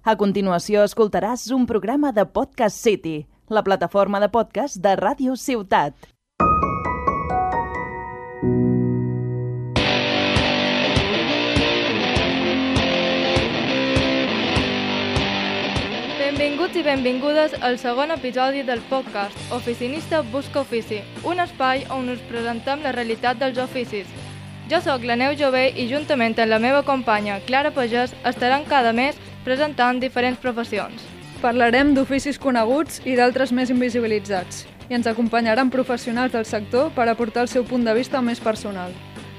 A 0.00 0.14
continuació 0.16 0.80
escoltaràs 0.88 1.42
un 1.52 1.66
programa 1.68 2.08
de 2.16 2.22
Podcast 2.24 2.78
City, 2.80 3.26
la 3.52 3.60
plataforma 3.60 4.16
de 4.22 4.30
podcast 4.32 4.78
de 4.80 4.94
Ràdio 4.96 5.34
Ciutat. 5.36 5.92
Benvinguts 16.16 16.80
i 16.80 16.86
benvingudes 16.86 17.58
al 17.60 17.76
segon 17.76 18.16
episodi 18.16 18.64
del 18.64 18.80
podcast 18.88 19.36
Oficinista 19.52 20.22
Busca 20.32 20.62
Ofici, 20.64 21.02
un 21.28 21.44
espai 21.44 21.84
on 21.92 22.08
us 22.08 22.24
presentem 22.30 22.80
la 22.80 22.96
realitat 22.96 23.36
dels 23.36 23.60
oficis. 23.60 24.08
Jo 24.70 24.80
sóc 24.80 25.04
la 25.04 25.18
Neu 25.18 25.36
Jové 25.36 25.74
i 25.76 25.90
juntament 25.90 26.38
amb 26.38 26.54
la 26.54 26.58
meva 26.62 26.80
companya 26.86 27.40
Clara 27.44 27.72
Pagès 27.74 28.14
estaran 28.24 28.64
cada 28.64 28.92
mes 28.96 29.18
presentant 29.44 30.00
diferents 30.00 30.40
professions. 30.40 31.04
Parlarem 31.40 31.94
d'oficis 31.96 32.38
coneguts 32.38 33.00
i 33.08 33.16
d'altres 33.16 33.52
més 33.56 33.70
invisibilitzats 33.72 34.66
i 34.90 34.96
ens 34.98 35.06
acompanyaran 35.06 35.70
professionals 35.70 36.34
del 36.34 36.44
sector 36.44 36.90
per 36.96 37.08
aportar 37.08 37.46
el 37.46 37.52
seu 37.52 37.64
punt 37.64 37.86
de 37.86 37.94
vista 37.94 38.20
més 38.20 38.42
personal. 38.42 38.92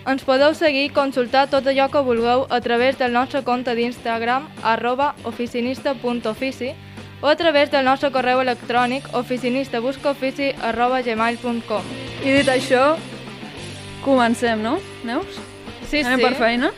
Ens 0.09 0.23
podeu 0.25 0.55
seguir 0.57 0.87
i 0.87 0.93
consultar 0.93 1.43
tot 1.51 1.67
allò 1.69 1.85
que 1.93 2.01
vulgueu 2.01 2.47
a 2.49 2.57
través 2.65 2.97
del 2.97 3.13
nostre 3.13 3.43
compte 3.45 3.75
d'Instagram 3.77 4.47
arroba 4.63 5.11
oficinista.ofici 5.29 6.71
o 7.21 7.27
a 7.27 7.35
través 7.35 7.69
del 7.69 7.85
nostre 7.85 8.09
correu 8.09 8.41
electrònic 8.41 9.11
oficinista.buscaofici 9.13 10.55
arroba 10.65 11.03
gmail.com 11.05 11.93
I 12.25 12.33
dit 12.39 12.49
això, 12.49 12.95
comencem, 14.01 14.63
no, 14.63 14.79
Neus? 15.05 15.37
Sí, 15.85 16.01
Anem 16.01 16.17
sí. 16.17 16.25
per 16.25 16.33
feina? 16.39 16.71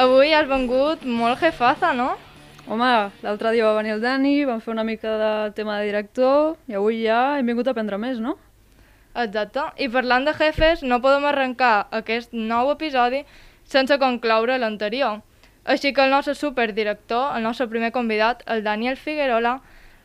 Avui 0.00 0.32
has 0.32 0.48
vengut 0.48 1.04
molt 1.04 1.42
jefaza, 1.42 1.92
no? 1.92 2.14
Home, 2.70 2.88
l'altre 3.26 3.50
dia 3.50 3.64
va 3.66 3.74
venir 3.80 3.96
el 3.96 4.02
Dani, 4.04 4.44
vam 4.46 4.60
fer 4.62 4.70
una 4.70 4.84
mica 4.86 5.16
de 5.18 5.30
tema 5.56 5.80
de 5.80 5.88
director 5.88 6.52
i 6.70 6.76
avui 6.78 7.00
ja 7.02 7.38
hem 7.40 7.48
vingut 7.50 7.66
a 7.66 7.72
aprendre 7.74 7.96
més, 7.98 8.20
no? 8.22 8.36
Exacte. 9.18 9.64
I 9.82 9.88
parlant 9.90 10.28
de 10.28 10.34
jefes, 10.38 10.84
no 10.86 11.00
podem 11.02 11.24
arrencar 11.26 11.88
aquest 11.98 12.30
nou 12.30 12.68
episodi 12.70 13.24
sense 13.72 13.96
concloure 13.98 14.58
l'anterior. 14.62 15.18
Així 15.64 15.90
que 15.92 16.04
el 16.04 16.14
nostre 16.14 16.36
superdirector, 16.38 17.32
el 17.36 17.42
nostre 17.42 17.66
primer 17.72 17.90
convidat, 17.96 18.44
el 18.46 18.62
Daniel 18.62 18.94
Figuerola, 18.96 19.56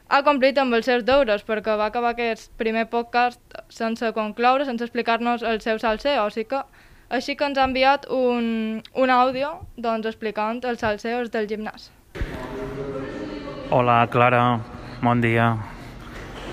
ha 0.09 0.22
complit 0.26 0.58
amb 0.58 0.73
els 0.73 0.89
seus 0.89 1.06
deures 1.06 1.45
perquè 1.45 1.76
va 1.78 1.92
acabar 1.92 2.16
aquest 2.16 2.50
primer 2.58 2.88
podcast 2.89 3.59
sense 3.70 4.09
concloure, 4.17 4.66
sense 4.66 4.88
explicar-nos 4.88 5.45
el 5.45 5.61
seu 5.61 5.78
salseo. 5.78 6.26
Així 6.26 6.48
que, 6.50 6.64
així 7.09 7.38
que 7.38 7.45
ens 7.45 7.61
ha 7.61 7.70
enviat 7.70 8.09
un, 8.09 8.82
un 9.06 9.16
àudio 9.20 9.54
doncs, 9.78 10.09
explicant 10.09 10.64
els 10.66 10.82
salseos 10.82 11.30
del 11.30 11.45
gimnàs. 11.54 11.92
Hola, 13.71 14.08
Clara. 14.08 14.59
Bon 15.02 15.21
dia. 15.21 15.49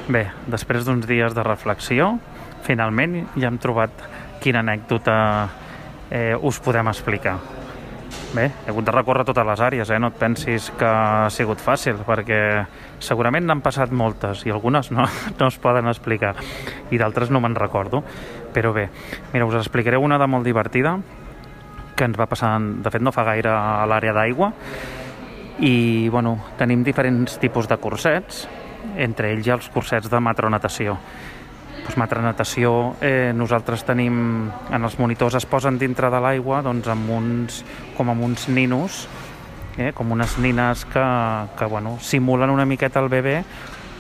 Bé, 0.08 0.27
després 0.50 0.86
d'uns 0.86 1.06
dies 1.06 1.34
de 1.36 1.42
reflexió, 1.46 2.16
finalment 2.66 3.20
ja 3.36 3.50
hem 3.50 3.58
trobat 3.62 3.92
quina 4.42 4.62
anècdota 4.64 5.16
eh, 6.10 6.34
us 6.34 6.58
podem 6.60 6.90
explicar. 6.90 7.36
Bé, 8.33 8.46
he 8.48 8.70
hagut 8.72 8.86
de 8.88 8.94
recórrer 8.94 9.27
totes 9.28 9.44
les 9.44 9.60
àrees, 9.60 9.90
eh? 9.92 9.98
no 10.00 10.08
et 10.08 10.16
pensis 10.16 10.70
que 10.80 10.88
ha 10.88 11.28
sigut 11.30 11.60
fàcil, 11.60 12.00
perquè 12.06 12.38
segurament 12.96 13.44
n'han 13.44 13.60
passat 13.60 13.92
moltes 13.92 14.46
i 14.48 14.52
algunes 14.52 14.88
no, 14.90 15.05
no 15.38 15.48
es 15.48 15.58
poden 15.60 15.88
explicar 15.92 16.33
i 16.90 17.00
d'altres 17.00 17.30
no 17.30 17.42
me'n 17.44 17.56
recordo. 17.58 18.00
Però 18.56 18.72
bé, 18.72 18.88
mira, 19.34 19.46
us 19.46 19.60
explicaré 19.60 20.00
una 20.00 20.18
de 20.18 20.28
molt 20.28 20.48
divertida 20.48 20.96
que 21.96 22.08
ens 22.08 22.16
va 22.18 22.27
passar, 22.27 22.56
de 22.58 22.90
fet 22.90 23.05
no 23.05 23.12
fa 23.12 23.24
gaire, 23.28 23.52
a 23.52 23.84
l'àrea 23.86 24.16
d'aigua, 24.16 24.52
i 25.61 26.08
bueno, 26.08 26.39
tenim 26.58 26.84
diferents 26.84 27.39
tipus 27.42 27.69
de 27.69 27.77
cursets, 27.77 28.47
entre 28.97 29.33
ells 29.33 29.48
els 29.53 29.69
cursets 29.72 30.11
de 30.11 30.20
matronatació. 30.20 30.97
Doncs 31.83 31.98
matronatació, 31.98 32.95
eh, 33.03 33.33
nosaltres 33.34 33.83
tenim, 33.85 34.48
en 34.70 34.85
els 34.85 34.98
monitors 34.98 35.35
es 35.35 35.46
posen 35.46 35.79
dintre 35.79 36.11
de 36.11 36.20
l'aigua 36.23 36.63
doncs 36.63 36.89
amb 36.89 37.11
uns, 37.11 37.64
com 37.96 38.11
amb 38.11 38.23
uns 38.23 38.46
ninos, 38.48 39.07
eh, 39.77 39.92
com 39.92 40.13
unes 40.13 40.39
nines 40.39 40.85
que, 40.85 41.07
que 41.58 41.67
bueno, 41.67 41.98
simulen 42.01 42.51
una 42.51 42.67
miqueta 42.67 43.01
el 43.01 43.11
bebè 43.11 43.42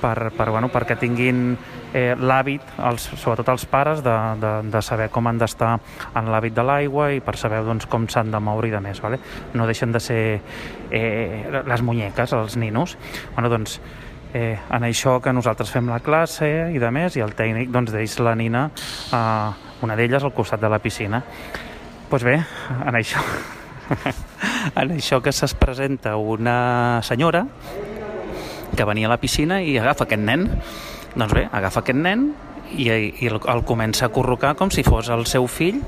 per, 0.02 0.32
per, 0.34 0.48
bueno, 0.50 0.68
perquè 0.72 0.96
tinguin 0.98 1.54
eh, 1.94 2.12
l'hàbit, 2.18 2.74
els, 2.90 3.06
sobretot 3.20 3.52
els 3.54 3.64
pares, 3.70 4.02
de, 4.04 4.16
de, 4.42 4.52
de 4.72 4.82
saber 4.82 5.08
com 5.14 5.30
han 5.30 5.38
d'estar 5.40 5.76
en 6.18 6.30
l'hàbit 6.32 6.56
de 6.56 6.66
l'aigua 6.66 7.12
i 7.14 7.22
per 7.24 7.36
saber 7.38 7.62
doncs, 7.66 7.86
com 7.90 8.08
s'han 8.10 8.32
de 8.34 8.40
moure 8.42 8.68
i 8.68 8.74
de 8.74 8.82
més. 8.82 9.00
Vale? 9.04 9.20
No 9.54 9.68
deixen 9.70 9.94
de 9.94 10.02
ser 10.02 10.22
eh, 10.90 11.62
les 11.68 11.84
muñeques, 11.86 12.34
els 12.36 12.58
ninos. 12.58 12.96
Bueno, 13.36 13.52
doncs, 13.52 13.78
eh, 14.34 14.58
en 14.58 14.88
això 14.88 15.18
que 15.22 15.32
nosaltres 15.32 15.70
fem 15.70 15.90
la 15.92 16.02
classe 16.04 16.48
i 16.74 16.82
de 16.82 16.90
més, 16.94 17.16
i 17.16 17.24
el 17.24 17.36
tècnic 17.38 17.70
doncs, 17.72 17.94
deix 17.94 18.18
la 18.24 18.34
nina, 18.38 18.68
eh, 19.12 19.82
una 19.82 19.98
d'elles, 19.98 20.24
al 20.24 20.34
costat 20.34 20.60
de 20.62 20.72
la 20.72 20.82
piscina. 20.82 21.22
Doncs 21.22 22.08
pues 22.12 22.24
bé, 22.28 22.34
en 22.84 22.96
això, 22.98 23.22
en 24.82 24.90
això 24.98 25.22
que 25.24 25.32
se'ls 25.32 25.54
presenta 25.56 26.18
una 26.20 27.00
senyora 27.08 27.46
que 28.76 28.86
venia 28.88 29.08
a 29.08 29.12
la 29.12 29.20
piscina 29.20 29.60
i 29.62 29.76
agafa 29.78 30.06
aquest 30.08 30.22
nen. 30.22 30.48
Doncs 31.14 31.36
bé, 31.36 31.46
agafa 31.52 31.82
aquest 31.82 32.00
nen 32.00 32.30
i, 32.76 32.88
i 32.88 33.28
el, 33.28 33.38
el 33.38 33.64
comença 33.68 34.06
a 34.06 34.12
corrocar 34.14 34.54
com 34.58 34.72
si 34.72 34.84
fos 34.86 35.10
el 35.12 35.26
seu 35.30 35.46
fill 35.50 35.82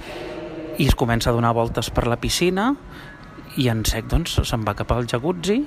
i 0.78 0.88
es 0.88 0.96
comença 0.98 1.30
a 1.30 1.36
donar 1.36 1.54
voltes 1.56 1.90
per 1.94 2.06
la 2.10 2.18
piscina 2.20 2.72
i 3.60 3.68
en 3.70 3.84
sec 3.86 4.08
doncs 4.10 4.40
se'n 4.42 4.64
va 4.66 4.74
cap 4.76 4.92
al 4.92 5.06
jacuzzi 5.10 5.60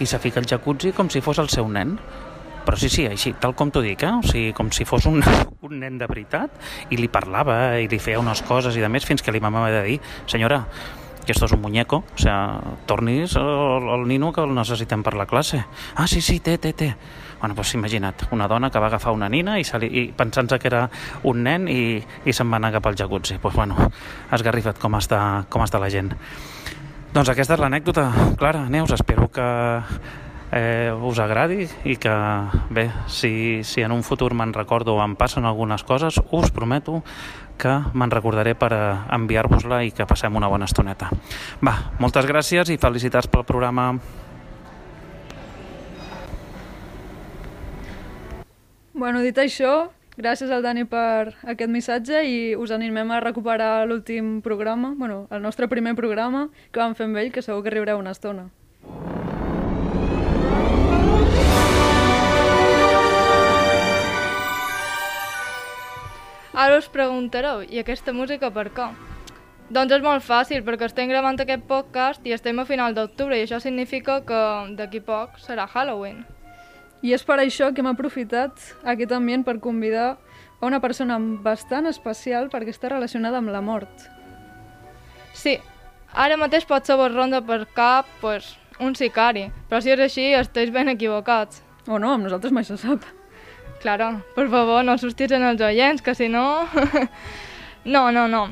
i 0.00 0.06
se 0.08 0.18
fica 0.18 0.40
al 0.40 0.48
jacuzzi 0.48 0.94
com 0.96 1.10
si 1.12 1.22
fos 1.22 1.38
el 1.42 1.52
seu 1.52 1.68
nen 1.68 1.96
però 2.66 2.74
sí, 2.80 2.88
sí, 2.90 3.04
així, 3.06 3.30
tal 3.38 3.52
com 3.54 3.70
t'ho 3.70 3.78
dic, 3.78 4.00
eh? 4.02 4.10
o 4.10 4.26
sigui, 4.26 4.50
com 4.56 4.72
si 4.74 4.82
fos 4.88 5.04
un, 5.06 5.20
un 5.68 5.76
nen 5.78 6.00
de 6.00 6.08
veritat 6.10 6.90
i 6.90 6.98
li 6.98 7.06
parlava 7.06 7.76
i 7.78 7.86
li 7.86 8.00
feia 8.02 8.18
unes 8.18 8.42
coses 8.48 8.74
i 8.74 8.82
de 8.82 8.90
més 8.90 9.06
fins 9.06 9.22
que 9.22 9.30
li 9.30 9.42
mamava 9.42 9.70
de 9.70 9.84
dir 9.86 10.00
senyora, 10.26 10.64
que 11.26 11.32
esto 11.32 11.44
es 11.44 11.52
un 11.52 11.60
muñeco, 11.60 12.04
o 12.14 12.18
sea, 12.18 12.60
tornis 12.86 13.36
el, 13.36 13.88
el 13.92 14.08
nino 14.08 14.32
que 14.32 14.40
el 14.40 14.54
necessitem 14.54 15.02
per 15.02 15.12
la 15.18 15.26
classe. 15.26 15.64
Ah, 15.96 16.06
sí, 16.06 16.22
sí, 16.22 16.38
té, 16.40 16.56
té, 16.56 16.72
té. 16.72 16.94
Bueno, 17.40 17.54
doncs 17.58 17.74
imagina't, 17.76 18.28
una 18.32 18.48
dona 18.48 18.70
que 18.70 18.80
va 18.80 18.86
agafar 18.88 19.12
una 19.12 19.28
nina 19.28 19.58
i, 19.60 19.64
se 19.66 19.76
li, 19.82 19.90
i 19.90 20.04
pensant-se 20.16 20.56
que 20.62 20.70
era 20.70 20.86
un 21.28 21.42
nen 21.44 21.66
i, 21.68 21.98
i 22.00 22.32
se'n 22.32 22.48
va 22.48 22.62
anar 22.62 22.72
cap 22.78 22.86
al 22.88 22.96
jacuzzi. 22.96 23.36
Doncs 23.36 23.42
pues, 23.42 23.58
bueno, 23.58 23.90
esgarrifa't 24.32 24.80
com 24.80 24.96
està, 24.96 25.20
com 25.52 25.66
està 25.66 25.82
la 25.82 25.90
gent. 25.92 26.14
Doncs 27.12 27.32
aquesta 27.32 27.58
és 27.58 27.60
l'anècdota, 27.60 28.10
Clara, 28.38 28.68
Neus, 28.70 28.94
espero 28.94 29.28
que 29.32 29.44
eh, 30.52 30.92
us 30.92 31.18
agradi 31.18 31.66
i 31.84 31.96
que, 32.00 32.14
bé, 32.70 32.90
si, 33.08 33.64
si 33.64 33.82
en 33.82 33.92
un 33.92 34.02
futur 34.06 34.32
me'n 34.34 34.54
recordo 34.54 34.94
o 34.96 35.02
em 35.04 35.16
passen 35.18 35.44
algunes 35.44 35.84
coses, 35.84 36.20
us 36.30 36.50
prometo 36.54 37.02
que 37.58 37.72
me'n 37.94 38.12
recordaré 38.12 38.54
per 38.58 38.72
eh, 38.76 38.84
enviar-vos-la 39.16 39.82
i 39.86 39.92
que 39.96 40.06
passem 40.08 40.36
una 40.36 40.50
bona 40.52 40.68
estoneta. 40.68 41.10
Va, 41.64 41.76
moltes 42.02 42.28
gràcies 42.28 42.70
i 42.72 42.78
felicitats 42.80 43.30
pel 43.32 43.46
programa. 43.48 43.94
Bueno, 48.96 49.20
dit 49.20 49.36
això, 49.36 49.90
gràcies 50.16 50.50
al 50.50 50.64
Dani 50.64 50.86
per 50.88 51.34
aquest 51.44 51.68
missatge 51.72 52.22
i 52.24 52.36
us 52.56 52.72
animem 52.72 53.10
a 53.12 53.20
recuperar 53.20 53.84
l'últim 53.88 54.40
programa, 54.40 54.94
bueno, 54.96 55.26
el 55.30 55.42
nostre 55.44 55.68
primer 55.68 55.94
programa 55.98 56.48
que 56.72 56.80
vam 56.80 56.96
fer 56.96 57.10
amb 57.10 57.20
ell, 57.20 57.32
que 57.32 57.44
segur 57.44 57.62
que 57.64 57.76
riureu 57.76 58.00
una 58.00 58.16
estona. 58.16 58.48
Ara 66.56 66.78
us 66.80 66.86
preguntareu, 66.88 67.58
i 67.68 67.82
aquesta 67.82 68.14
música 68.16 68.48
per 68.48 68.70
què? 68.72 68.86
Doncs 69.76 69.92
és 69.92 70.00
molt 70.00 70.22
fàcil, 70.24 70.62
perquè 70.64 70.86
estem 70.86 71.10
gravant 71.10 71.36
aquest 71.42 71.66
podcast 71.68 72.24
i 72.24 72.32
estem 72.32 72.62
a 72.62 72.64
final 72.64 72.94
d'octubre 72.96 73.36
i 73.36 73.42
això 73.44 73.58
significa 73.60 74.22
que 74.24 74.38
d'aquí 74.78 75.02
poc 75.04 75.34
serà 75.42 75.66
Halloween. 75.68 76.22
I 77.04 77.12
és 77.12 77.26
per 77.28 77.36
això 77.42 77.68
que 77.74 77.84
hem 77.84 77.90
aprofitat 77.90 78.62
aquest 78.88 79.12
ambient 79.12 79.44
per 79.44 79.58
convidar 79.60 80.06
a 80.14 80.64
una 80.64 80.80
persona 80.80 81.18
bastant 81.44 81.90
especial 81.92 82.48
perquè 82.48 82.72
està 82.72 82.88
relacionada 82.88 83.36
amb 83.44 83.52
la 83.52 83.60
mort. 83.60 84.08
Sí, 85.36 85.58
ara 86.14 86.40
mateix 86.40 86.64
pot 86.64 86.88
ser 86.88 86.96
vos 86.96 87.12
ronda 87.12 87.42
per 87.44 87.66
cap 87.76 88.08
pues, 88.24 88.54
un 88.80 88.96
sicari, 88.96 89.50
però 89.68 89.84
si 89.84 89.92
és 89.92 90.06
així 90.08 90.30
esteu 90.40 90.72
ben 90.72 90.88
equivocats. 90.96 91.60
O 91.84 92.00
no, 92.00 92.16
amb 92.16 92.30
nosaltres 92.30 92.56
mai 92.56 92.64
se 92.64 92.80
sap. 92.80 93.04
Claro, 93.80 94.22
per 94.34 94.48
favor, 94.48 94.84
no 94.84 94.96
en 94.96 95.42
els 95.42 95.60
oients, 95.60 96.02
que 96.02 96.14
si 96.14 96.28
no... 96.28 96.66
no, 97.84 98.10
no, 98.12 98.26
no. 98.28 98.44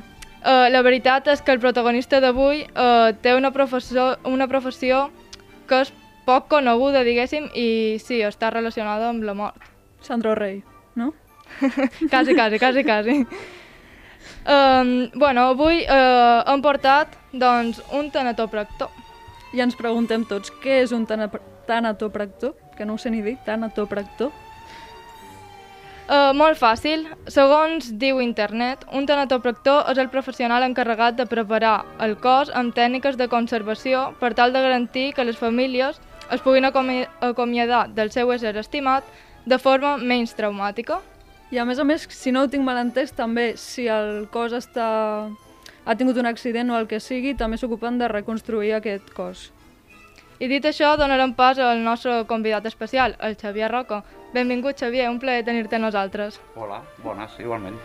Uh, 0.44 0.69
la 0.69 0.82
veritat 0.82 1.26
és 1.32 1.41
que 1.41 1.53
el 1.53 1.61
protagonista 1.61 2.21
d'avui 2.21 2.67
uh, 2.76 3.15
té 3.25 3.32
una 3.35 3.50
professió, 3.50 4.19
una 4.29 4.47
professió 4.47 5.11
que 5.67 5.81
és 5.81 5.93
poc 6.26 6.50
coneguda, 6.53 7.00
diguéssim, 7.05 7.49
i 7.56 7.97
sí, 8.00 8.21
està 8.21 8.50
relacionada 8.53 9.09
amb 9.09 9.25
la 9.25 9.35
mort. 9.35 9.71
Sandro 10.05 10.35
Rey, 10.37 10.62
no? 10.94 11.15
quasi, 12.11 12.35
quasi, 12.35 12.59
quasi, 12.59 12.85
quasi. 12.85 13.17
Um, 14.44 15.09
bueno, 15.15 15.49
avui 15.55 15.81
uh, 15.88 16.44
hem 16.53 16.61
portat 16.61 17.17
doncs, 17.32 17.81
un 17.97 18.11
tanatopractor. 18.12 18.93
i 19.55 19.61
ens 19.62 19.77
preguntem 19.79 20.25
tots 20.27 20.50
què 20.61 20.81
és 20.82 20.93
un 20.93 21.06
tana- 21.06 21.31
tanatopractor, 21.67 22.53
que 22.77 22.85
no 22.85 22.94
ho 22.94 22.99
sé 22.99 23.11
ni 23.11 23.23
dir, 23.23 23.38
tanatopractor. 23.47 24.32
Uh, 26.05 26.35
molt 26.37 26.59
fàcil. 26.61 27.06
Segons 27.33 27.87
diu 27.97 28.19
internet, 28.21 28.83
un 28.93 29.06
tanatopractor 29.09 29.87
és 29.89 30.01
el 30.03 30.11
professional 30.12 30.67
encarregat 30.67 31.17
de 31.17 31.25
preparar 31.25 31.79
el 32.05 32.19
cos 32.21 32.51
amb 32.53 32.75
tècniques 32.77 33.17
de 33.17 33.29
conservació 33.33 34.11
per 34.21 34.35
tal 34.37 34.53
de 34.53 34.61
garantir 34.61 35.15
que 35.17 35.25
les 35.25 35.39
famílies 35.41 35.97
es 36.31 36.43
puguin 36.45 36.69
acomi 36.69 37.06
acomiadar 37.25 37.87
del 37.97 38.12
seu 38.12 38.33
ésser 38.35 38.53
estimat 38.61 39.09
de 39.47 39.56
forma 39.56 39.97
menys 39.97 40.37
traumàtica. 40.37 41.01
I 41.51 41.62
a 41.62 41.65
més 41.65 41.81
a 41.81 41.87
més, 41.89 42.05
si 42.12 42.33
no 42.33 42.43
ho 42.43 42.51
tinc 42.53 42.65
mal 42.65 42.83
entès, 42.83 43.12
també 43.17 43.55
si 43.56 43.87
el 43.89 44.27
cos 44.33 44.53
està... 44.53 44.89
ha 45.85 45.95
tingut 45.97 46.21
un 46.21 46.29
accident 46.29 46.71
o 46.71 46.77
el 46.77 46.87
que 46.87 47.01
sigui, 47.01 47.33
també 47.33 47.56
s'ocupen 47.56 47.97
de 47.97 48.09
reconstruir 48.12 48.75
aquest 48.77 49.09
cos. 49.17 49.51
I 50.37 50.49
dit 50.53 50.65
això, 50.69 50.97
donarem 51.01 51.33
pas 51.33 51.59
al 51.59 51.81
nostre 51.81 52.25
convidat 52.29 52.67
especial, 52.67 53.17
el 53.21 53.37
Xavier 53.41 53.71
Roca. 53.73 54.03
Benvingut, 54.34 54.75
Xavier, 54.75 55.06
un 55.10 55.20
plaer 55.22 55.44
tenir-te 55.46 55.76
a 55.76 55.78
nosaltres. 55.78 56.40
Hola, 56.56 56.81
bones, 57.04 57.36
igualment. 57.38 57.76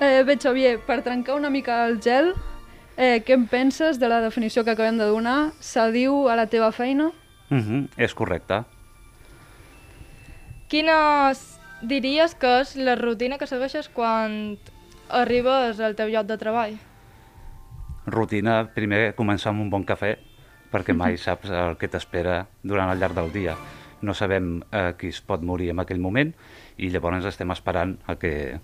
Eh, 0.00 0.24
bé, 0.26 0.34
Xavier, 0.42 0.80
per 0.82 1.04
trencar 1.06 1.36
una 1.38 1.50
mica 1.50 1.84
el 1.86 2.00
gel, 2.02 2.32
eh, 2.96 3.22
què 3.22 3.36
en 3.38 3.46
penses 3.46 4.00
de 4.02 4.08
la 4.10 4.18
definició 4.20 4.64
que 4.64 4.72
acabem 4.74 4.98
de 4.98 5.06
donar? 5.06 5.52
S'adiu 5.62 6.26
a 6.28 6.34
la 6.34 6.48
teva 6.50 6.72
feina? 6.72 7.12
Mm 7.50 7.60
-hmm, 7.60 7.88
és 7.96 8.14
correcte. 8.14 8.64
Quines 10.68 11.60
diries 11.82 12.34
que 12.34 12.60
és 12.60 12.74
la 12.74 12.96
rutina 12.96 13.38
que 13.38 13.46
segueixes 13.46 13.88
quan 13.88 14.58
arribes 15.08 15.78
al 15.78 15.94
teu 15.94 16.08
lloc 16.08 16.26
de 16.26 16.36
treball? 16.36 16.78
Rutina, 18.06 18.74
primer 18.74 19.14
començar 19.14 19.50
amb 19.50 19.60
un 19.60 19.70
bon 19.70 19.84
cafè, 19.86 20.18
perquè 20.72 20.92
mai 20.94 21.16
saps 21.16 21.50
el 21.50 21.76
que 21.76 21.88
t'espera 21.88 22.46
durant 22.62 22.90
el 22.90 22.98
llarg 22.98 23.14
del 23.14 23.32
dia. 23.32 23.56
No 24.04 24.14
sabem 24.14 24.58
eh, 24.70 24.92
qui 25.00 25.10
es 25.14 25.22
pot 25.24 25.42
morir 25.42 25.70
en 25.72 25.80
aquell 25.80 26.02
moment 26.02 26.34
i 26.76 26.90
llavors 26.92 27.24
estem 27.30 27.52
esperant 27.54 27.96
a 28.06 28.18
que 28.20 28.60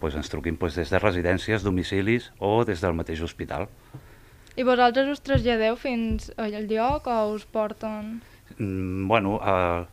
pues, 0.00 0.14
ens 0.14 0.30
truquin 0.30 0.58
pues, 0.60 0.76
des 0.78 0.90
de 0.92 1.00
residències, 1.00 1.64
domicilis 1.64 2.30
o 2.38 2.64
des 2.68 2.82
del 2.84 2.94
mateix 2.94 3.22
hospital. 3.24 3.68
I 4.54 4.62
vosaltres 4.62 5.08
us 5.10 5.22
traslladeu 5.24 5.74
fins 5.80 6.30
al 6.38 6.68
lloc 6.70 7.08
o 7.10 7.18
us 7.34 7.46
porten... 7.50 8.20
Mm, 8.58 9.08
bueno, 9.10 9.38
eh, 9.42 9.86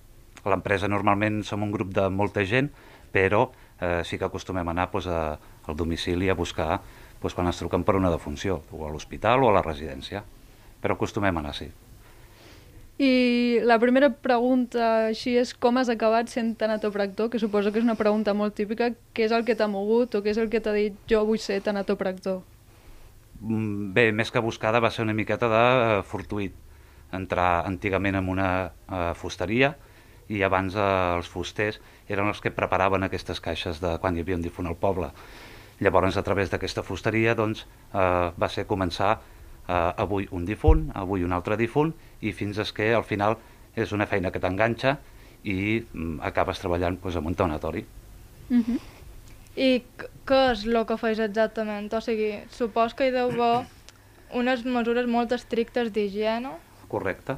l'empresa 0.46 0.90
normalment 0.92 1.42
som 1.48 1.64
un 1.66 1.72
grup 1.74 1.94
de 1.96 2.10
molta 2.14 2.44
gent, 2.46 2.70
però 3.12 3.48
eh, 3.80 4.02
sí 4.06 4.20
que 4.20 4.28
acostumem 4.28 4.68
a 4.68 4.76
anar 4.76 4.90
pues, 4.92 5.08
a, 5.08 5.40
al 5.66 5.78
domicili 5.80 6.30
a 6.30 6.38
buscar 6.38 6.82
pues, 7.22 7.34
quan 7.34 7.48
ens 7.48 7.62
truquen 7.62 7.86
per 7.88 7.96
una 7.98 8.12
defunció, 8.14 8.62
o 8.72 8.86
a 8.86 8.92
l'hospital 8.92 9.46
o 9.46 9.50
a 9.50 9.56
la 9.58 9.66
residència. 9.66 10.24
Però 10.82 10.98
acostumem 10.98 11.38
a 11.38 11.44
anar, 11.46 11.56
sí. 11.58 11.70
I 13.02 13.62
la 13.66 13.80
primera 13.82 14.12
pregunta 14.14 15.08
així 15.08 15.32
és 15.42 15.56
com 15.58 15.80
has 15.82 15.90
acabat 15.90 16.30
sent 16.30 16.52
tanatopractor, 16.60 17.32
que 17.34 17.40
suposo 17.42 17.72
que 17.74 17.82
és 17.82 17.88
una 17.88 17.98
pregunta 17.98 18.36
molt 18.38 18.54
típica. 18.54 18.92
Què 19.18 19.26
és 19.26 19.34
el 19.34 19.46
que 19.48 19.56
t'ha 19.58 19.66
mogut 19.72 20.14
o 20.14 20.22
què 20.22 20.30
és 20.36 20.38
el 20.38 20.52
que 20.54 20.62
t'ha 20.62 20.76
dit 20.76 21.00
jo 21.10 21.24
vull 21.26 21.42
ser 21.42 21.58
tanatopractor? 21.66 22.44
Mm, 23.40 23.90
Bé, 23.96 24.12
més 24.14 24.30
que 24.30 24.44
buscada 24.46 24.84
va 24.84 24.92
ser 24.94 25.02
una 25.02 25.18
miqueta 25.18 25.50
de 25.50 25.64
eh, 25.64 25.96
fortuït. 26.06 26.54
Entrar 27.12 27.66
antigament 27.66 28.22
en 28.22 28.30
una 28.30 28.52
eh, 28.70 29.02
fusteria 29.18 29.74
i 30.30 30.46
abans 30.46 30.78
eh, 30.78 30.86
els 31.18 31.28
fusters 31.28 31.82
eren 32.08 32.30
els 32.30 32.40
que 32.44 32.54
preparaven 32.54 33.10
aquestes 33.10 33.42
caixes 33.42 33.82
de 33.82 33.98
quan 33.98 34.14
hi 34.14 34.22
havia 34.22 34.38
un 34.38 34.46
difunt 34.46 34.70
al 34.70 34.78
poble. 34.78 35.10
Llavors, 35.82 36.22
a 36.22 36.22
través 36.22 36.54
d'aquesta 36.54 36.86
fusteria, 36.86 37.34
doncs, 37.34 37.66
eh, 37.98 38.30
va 38.38 38.54
ser 38.54 38.70
començar 38.70 39.16
eh, 39.68 39.74
avui 39.74 40.28
un 40.32 40.46
difunt, 40.46 40.90
avui 40.94 41.24
un 41.24 41.32
altre 41.32 41.58
difunt, 41.58 41.94
i 42.22 42.34
fins 42.34 42.58
és 42.62 42.72
que 42.72 42.94
al 42.96 43.04
final 43.04 43.38
és 43.76 43.92
una 43.92 44.08
feina 44.08 44.32
que 44.32 44.40
t'enganxa 44.40 44.98
i 45.44 45.82
mm, 45.82 46.20
acabes 46.28 46.60
treballant 46.62 47.00
doncs, 47.02 47.18
en 47.18 47.26
un 47.26 47.36
tanatori. 47.36 47.86
Uh 48.50 48.58
-huh. 48.58 48.80
I 49.56 49.84
què 50.26 50.52
és 50.52 50.66
el 50.66 50.86
que 50.86 50.98
feis 50.98 51.20
exactament? 51.20 51.94
O 51.94 52.02
sigui, 52.02 52.40
supos 52.50 52.94
que 52.94 53.08
hi 53.08 53.12
deu 53.12 53.32
haver 53.32 53.68
unes 54.34 54.64
mesures 54.64 55.08
molt 55.08 55.32
estrictes 55.32 55.92
d'higiene. 55.92 56.52
Correcte. 56.88 57.36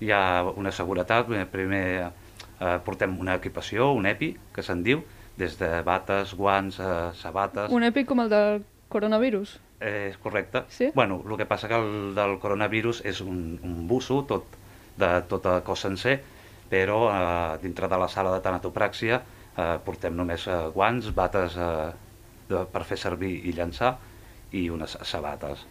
Hi 0.00 0.10
ha 0.10 0.42
una 0.56 0.72
seguretat, 0.72 1.30
eh, 1.30 1.44
primer 1.44 2.12
eh, 2.60 2.78
portem 2.84 3.18
una 3.20 3.34
equipació, 3.34 3.92
un 3.92 4.06
EPI, 4.06 4.36
que 4.54 4.62
se'n 4.62 4.82
diu, 4.82 5.02
des 5.36 5.58
de 5.58 5.82
bates, 5.82 6.34
guants, 6.34 6.78
eh, 6.80 7.10
sabates... 7.14 7.70
Un 7.70 7.82
èpic 7.82 8.06
com 8.06 8.20
el 8.20 8.30
del 8.30 8.64
coronavirus. 8.88 9.58
Eh, 9.80 10.10
és 10.10 10.16
correcte. 10.22 10.64
Sí? 10.68 10.90
Bueno, 10.94 11.22
el 11.28 11.36
que 11.36 11.46
passa 11.46 11.68
que 11.68 11.76
el 11.76 12.14
del 12.14 12.38
coronavirus 12.40 13.02
és 13.04 13.20
un, 13.20 13.58
un 13.62 13.86
busso 13.90 14.22
tot, 14.28 14.44
de 14.96 15.10
tota 15.28 15.58
cos 15.66 15.82
sencer, 15.84 16.20
però 16.70 17.08
eh, 17.10 17.58
dintre 17.62 17.90
de 17.90 17.98
la 17.98 18.08
sala 18.08 18.32
de 18.36 18.42
tanatopràxia 18.44 19.20
eh, 19.20 19.76
portem 19.84 20.14
només 20.16 20.46
eh, 20.48 20.58
guants, 20.74 21.10
bates 21.14 21.58
eh, 21.58 21.92
de, 22.48 22.64
per 22.70 22.84
fer 22.86 22.98
servir 23.00 23.34
i 23.44 23.54
llançar 23.56 23.96
i 24.54 24.68
unes 24.70 24.96
sabates. 25.02 25.66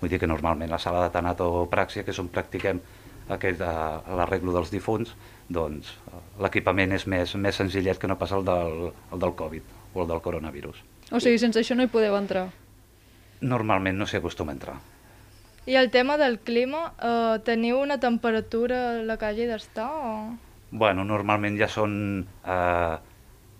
Vull 0.00 0.10
dir 0.10 0.20
que 0.20 0.28
normalment 0.28 0.72
la 0.72 0.80
sala 0.80 1.04
de 1.04 1.12
tanatopràxia, 1.14 2.04
que 2.04 2.12
és 2.14 2.20
on 2.20 2.32
practiquem 2.32 2.80
aquest, 3.28 3.60
eh, 3.60 4.16
l'arreglo 4.18 4.56
dels 4.56 4.72
difunts, 4.72 5.14
doncs 5.48 5.94
eh, 6.08 6.24
l'equipament 6.44 6.96
és 6.96 7.06
més, 7.06 7.36
més 7.36 7.60
senzillet 7.60 8.00
que 8.00 8.10
no 8.10 8.18
pas 8.20 8.32
el 8.32 8.44
del, 8.48 8.90
el 9.12 9.24
del 9.28 9.36
Covid 9.38 9.72
o 9.94 10.02
el 10.02 10.10
del 10.10 10.24
coronavirus. 10.24 10.82
O 11.12 11.20
sigui, 11.20 11.38
sense 11.38 11.60
això 11.60 11.76
no 11.76 11.84
hi 11.84 11.92
podeu 11.92 12.16
entrar. 12.16 12.48
Normalment 13.44 13.98
no 14.00 14.08
s'hi 14.08 14.20
acostuma 14.20 14.54
a 14.54 14.58
entrar. 14.58 14.76
I 15.64 15.78
el 15.80 15.90
tema 15.90 16.18
del 16.20 16.38
clima, 16.44 16.90
eh, 17.00 17.38
teniu 17.44 17.78
una 17.80 17.96
temperatura 18.00 18.80
a 18.90 19.02
la 19.08 19.16
que 19.16 19.30
hagi 19.30 19.48
d'estar 19.48 19.88
o...? 19.88 20.14
Bueno, 20.74 21.04
normalment 21.08 21.56
ja 21.56 21.68
són 21.70 21.94
eh, 22.24 22.96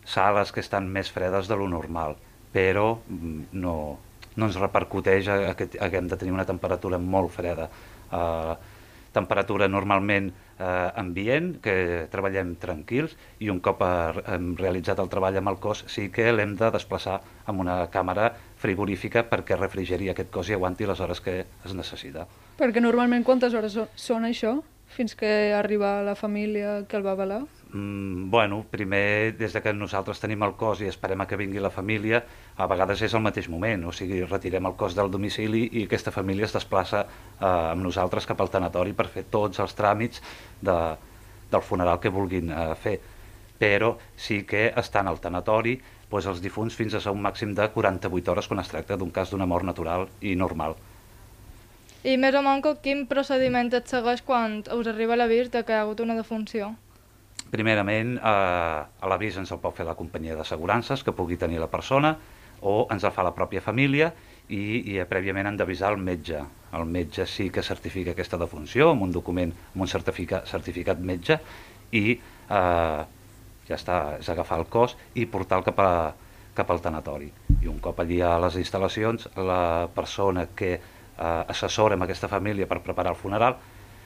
sales 0.05 0.53
que 0.53 0.61
estan 0.61 0.91
més 0.93 1.13
fredes 1.15 1.49
de 1.49 1.57
lo 1.57 1.69
normal, 1.71 2.17
però 2.53 2.99
mm, 3.09 3.55
no, 3.63 3.75
no 4.37 4.49
ens 4.51 4.61
repercuteix 4.61 5.31
a, 5.33 5.39
a 5.53 5.57
que 5.57 5.71
a 5.79 5.89
que 5.89 6.01
hem 6.01 6.11
de 6.11 6.19
tenir 6.21 6.35
una 6.35 6.47
temperatura 6.49 7.01
molt 7.01 7.33
freda. 7.33 7.71
Eh, 8.13 8.55
temperatura 9.15 9.69
normalment 9.71 10.33
eh, 10.59 10.91
ambient, 11.01 11.55
que 11.63 11.75
treballem 12.13 12.55
tranquils, 12.61 13.15
i 13.41 13.51
un 13.53 13.61
cop 13.65 13.85
hem 13.87 14.53
realitzat 14.59 15.01
el 15.01 15.11
treball 15.13 15.39
amb 15.41 15.55
el 15.55 15.61
cos 15.63 15.85
sí 15.95 16.09
que 16.15 16.33
l'hem 16.35 16.57
de 16.59 16.73
desplaçar 16.75 17.21
amb 17.47 17.65
una 17.65 17.85
càmera 17.95 18.33
frigorífica 18.65 19.27
perquè 19.29 19.59
refrigeri 19.61 20.09
aquest 20.13 20.33
cos 20.33 20.49
i 20.49 20.57
aguanti 20.57 20.89
les 20.89 21.01
hores 21.05 21.21
que 21.21 21.43
es 21.45 21.75
necessita. 21.77 22.25
Perquè 22.59 22.81
normalment 22.81 23.27
quantes 23.27 23.55
hores 23.55 23.77
són 23.95 24.25
això? 24.29 24.57
Fins 24.95 25.17
que 25.19 25.53
arriba 25.57 26.03
la 26.07 26.15
família 26.15 26.85
que 26.89 26.97
el 26.97 27.05
va 27.05 27.15
avalar? 27.17 27.43
Mm, 27.75 28.31
bueno, 28.31 28.61
primer, 28.71 29.35
des 29.37 29.53
de 29.53 29.61
que 29.61 29.73
nosaltres 29.75 30.21
tenim 30.23 30.45
el 30.47 30.53
cos 30.55 30.85
i 30.85 30.87
esperem 30.87 31.25
a 31.25 31.27
que 31.27 31.39
vingui 31.41 31.59
la 31.59 31.73
família, 31.75 32.21
a 32.55 32.69
vegades 32.71 33.03
és 33.03 33.17
al 33.17 33.25
mateix 33.25 33.49
moment, 33.51 33.89
o 33.91 33.93
sigui, 33.93 34.21
retirem 34.29 34.69
el 34.71 34.77
cos 34.79 34.95
del 34.95 35.11
domicili 35.11 35.65
i 35.73 35.83
aquesta 35.89 36.15
família 36.15 36.47
es 36.47 36.55
desplaça 36.55 37.03
eh, 37.03 37.49
amb 37.49 37.83
nosaltres 37.83 38.31
cap 38.31 38.45
al 38.45 38.53
tanatori 38.55 38.95
per 38.95 39.09
fer 39.11 39.27
tots 39.33 39.59
els 39.65 39.75
tràmits 39.75 40.23
de, 40.63 40.79
del 41.51 41.67
funeral 41.67 41.99
que 41.99 42.15
vulguin 42.15 42.55
eh, 42.55 42.69
fer. 42.79 42.95
Però 43.59 43.97
sí 44.15 44.45
que 44.47 44.69
estan 44.79 45.11
al 45.11 45.19
tanatori 45.19 45.75
doncs, 46.11 46.27
els 46.27 46.43
difunts 46.43 46.75
fins 46.75 46.95
a 46.95 47.13
un 47.13 47.23
màxim 47.23 47.55
de 47.55 47.69
48 47.75 48.33
hores 48.33 48.49
quan 48.49 48.61
es 48.61 48.69
tracta 48.69 48.97
d'un 48.97 49.11
cas 49.11 49.31
d'una 49.31 49.47
mort 49.47 49.65
natural 49.65 50.09
i 50.21 50.35
normal. 50.37 50.77
I 52.05 52.19
més 52.21 52.35
o 52.37 52.43
menys 52.45 52.81
quin 52.85 53.07
procediment 53.09 53.71
et 53.73 53.89
segueix 53.89 54.21
quan 54.23 54.61
us 54.77 54.89
arriba 54.91 55.17
l'avís 55.17 55.51
de 55.51 55.63
que 55.65 55.73
hi 55.73 55.79
ha 55.79 55.85
hagut 55.87 56.03
una 56.05 56.17
defunció? 56.19 56.75
Primerament, 57.51 58.17
eh, 58.19 58.21
a 58.21 59.09
l'avís 59.09 59.39
ens 59.41 59.53
el 59.55 59.61
pot 59.63 59.77
fer 59.77 59.87
la 59.89 59.95
companyia 59.97 60.37
d'assegurances 60.37 61.05
que 61.05 61.15
pugui 61.17 61.39
tenir 61.41 61.61
la 61.63 61.71
persona 61.73 62.17
o 62.61 62.87
ens 62.93 63.05
el 63.05 63.13
fa 63.13 63.25
la 63.25 63.33
pròpia 63.37 63.63
família 63.65 64.11
i, 64.49 64.61
i 64.93 64.99
eh, 64.99 65.07
prèviament 65.09 65.49
han 65.49 65.57
d'avisar 65.57 65.93
el 65.95 66.01
metge. 66.03 66.43
El 66.75 66.85
metge 66.91 67.27
sí 67.31 67.49
que 67.55 67.63
certifica 67.63 68.13
aquesta 68.13 68.41
defunció 68.41 68.91
amb 68.91 69.07
un 69.07 69.13
document, 69.13 69.53
amb 69.73 69.87
un 69.87 69.89
certifica, 69.89 70.43
certificat 70.51 71.01
metge 71.01 71.39
i 71.93 72.05
eh, 72.19 73.03
ja 73.69 73.79
està, 73.79 74.19
és 74.21 74.29
agafar 74.29 74.59
el 74.61 74.67
cos 74.71 74.97
i 75.15 75.27
portar-lo 75.27 75.65
cap, 75.67 75.81
a, 75.81 76.15
cap 76.55 76.71
al 76.71 76.83
tanatori. 76.85 77.31
I 77.63 77.71
un 77.71 77.79
cop 77.83 78.01
allí 78.01 78.21
a 78.21 78.37
les 78.43 78.59
instal·lacions, 78.61 79.29
la 79.37 79.89
persona 79.95 80.49
que 80.55 80.75
eh, 80.75 81.45
assessora 81.49 81.99
amb 81.99 82.07
aquesta 82.07 82.29
família 82.29 82.69
per 82.71 82.83
preparar 82.85 83.15
el 83.15 83.21
funeral 83.21 83.57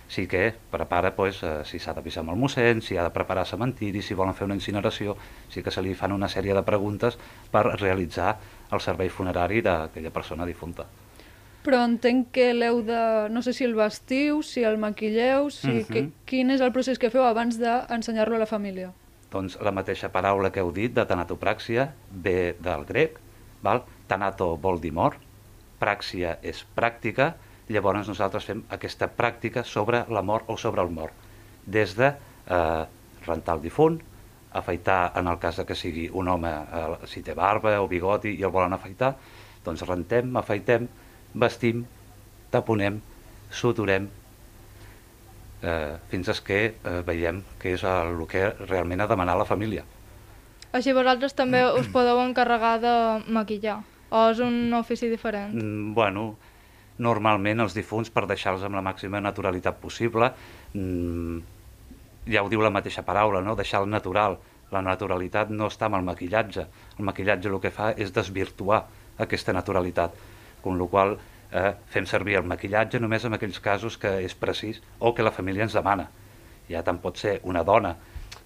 sí 0.09 0.27
que 0.27 0.55
prepara 0.71 1.15
pues, 1.15 1.43
eh, 1.43 1.65
si 1.69 1.79
s'ha 1.79 1.93
d'avisar 1.93 2.23
amb 2.25 2.33
el 2.33 2.38
mossèn, 2.41 2.81
si 2.81 2.97
ha 2.97 3.05
de 3.05 3.12
preparar 3.12 3.45
cementiri, 3.47 4.00
si 4.03 4.17
volen 4.17 4.35
fer 4.35 4.47
una 4.49 4.57
incineració, 4.57 5.17
sí 5.53 5.62
que 5.62 5.71
se 5.71 5.85
li 5.85 5.93
fan 5.95 6.17
una 6.17 6.31
sèrie 6.33 6.57
de 6.57 6.65
preguntes 6.65 7.19
per 7.53 7.67
realitzar 7.77 8.38
el 8.73 8.81
servei 8.81 9.12
funerari 9.12 9.61
d'aquella 9.62 10.11
persona 10.11 10.49
difunta. 10.49 10.88
Però 11.69 11.83
entenc 11.85 12.31
que 12.33 12.53
l'heu 12.55 12.81
de... 12.87 13.03
No 13.35 13.43
sé 13.45 13.53
si 13.53 13.67
el 13.67 13.75
vestiu, 13.77 14.41
si 14.43 14.65
el 14.65 14.79
maquilleu, 14.81 15.50
si... 15.53 15.83
Mhm. 15.83 15.93
que, 15.93 16.09
quin 16.25 16.55
és 16.55 16.65
el 16.65 16.73
procés 16.73 16.99
que 16.99 17.11
feu 17.12 17.27
abans 17.29 17.61
d'ensenyar-lo 17.61 18.38
a 18.38 18.47
la 18.47 18.49
família? 18.49 18.95
Doncs 19.33 19.59
la 19.61 19.75
mateixa 19.77 20.09
paraula 20.13 20.51
que 20.51 20.63
heu 20.65 20.71
dit 20.73 20.95
de 20.95 21.05
tanatopràxia 21.05 21.91
ve 22.11 22.55
del 22.65 22.87
grec, 22.89 23.19
val? 23.63 23.85
tanato 24.09 24.55
vol 24.57 24.81
dir 24.81 24.95
mort, 24.97 25.21
pràxia 25.79 26.39
és 26.43 26.63
pràctica 26.75 27.35
llavors 27.69 28.09
nosaltres 28.09 28.47
fem 28.49 28.63
aquesta 28.73 29.09
pràctica 29.13 29.65
sobre 29.65 30.05
la 30.09 30.23
mort 30.23 30.49
o 30.49 30.57
sobre 30.57 30.83
el 30.83 30.91
mort, 30.91 31.13
des 31.67 31.95
de 31.99 32.09
eh, 32.09 32.85
rentar 33.27 33.57
el 33.59 33.63
difunt, 33.63 33.99
afaitar 34.53 35.13
en 35.21 35.29
el 35.29 35.39
cas 35.39 35.61
de 35.61 35.67
que 35.69 35.77
sigui 35.77 36.09
un 36.09 36.29
home, 36.29 36.49
eh, 36.49 36.87
si 37.07 37.23
té 37.23 37.35
barba 37.37 37.77
o 37.83 37.89
bigoti 37.89 38.33
i 38.39 38.47
el 38.47 38.55
volen 38.55 38.73
afaitar, 38.73 39.15
doncs 39.65 39.85
rentem, 39.85 40.33
afaitem, 40.41 40.89
vestim, 41.35 41.85
taponem, 42.51 43.03
suturem, 43.53 44.09
eh, 45.62 45.97
fins 46.11 46.41
que 46.45 46.59
eh, 46.73 46.99
veiem 47.07 47.43
que 47.61 47.75
és 47.77 47.85
el, 47.85 48.19
que 48.31 48.50
realment 48.67 49.03
ha 49.03 49.09
demanat 49.11 49.38
la 49.38 49.47
família. 49.49 49.85
Així 50.73 50.93
vosaltres 50.93 51.33
també 51.33 51.62
us 51.65 51.88
podeu 51.93 52.21
encarregar 52.21 52.77
de 52.83 52.95
maquillar, 53.33 53.81
o 54.11 54.29
és 54.33 54.43
un 54.45 54.75
ofici 54.77 55.09
diferent? 55.09 55.55
Mm, 55.57 55.95
bueno, 55.97 56.35
normalment 56.99 57.65
els 57.65 57.77
difunts, 57.77 58.11
per 58.11 58.27
deixar-los 58.29 58.67
amb 58.67 58.77
la 58.77 58.85
màxima 58.85 59.23
naturalitat 59.25 59.81
possible, 59.81 60.31
mm, 60.75 61.38
ja 62.29 62.45
ho 62.45 62.53
diu 62.53 62.61
la 62.61 62.75
mateixa 62.75 63.03
paraula, 63.03 63.41
no? 63.41 63.57
deixar 63.57 63.83
el 63.83 63.91
natural. 63.91 64.38
La 64.69 64.83
naturalitat 64.85 65.49
no 65.49 65.71
està 65.73 65.87
amb 65.87 65.97
el 65.97 66.05
maquillatge. 66.05 66.67
El 66.99 67.07
maquillatge 67.09 67.49
el 67.49 67.61
que 67.62 67.73
fa 67.73 67.95
és 67.97 68.12
desvirtuar 68.12 68.83
aquesta 69.19 69.55
naturalitat, 69.57 70.12
amb 70.65 70.77
la 70.77 70.87
qual 70.93 71.17
eh, 71.52 71.73
fem 71.88 72.07
servir 72.07 72.38
el 72.38 72.47
maquillatge 72.49 73.00
només 73.00 73.25
en 73.25 73.37
aquells 73.37 73.61
casos 73.61 73.99
que 73.99 74.19
és 74.25 74.35
precís 74.35 74.83
o 74.99 75.14
que 75.14 75.26
la 75.26 75.33
família 75.33 75.67
ens 75.67 75.76
demana. 75.76 76.09
Ja 76.69 76.83
tant 76.85 77.00
pot 77.00 77.17
ser 77.17 77.40
una 77.45 77.64
dona 77.64 77.97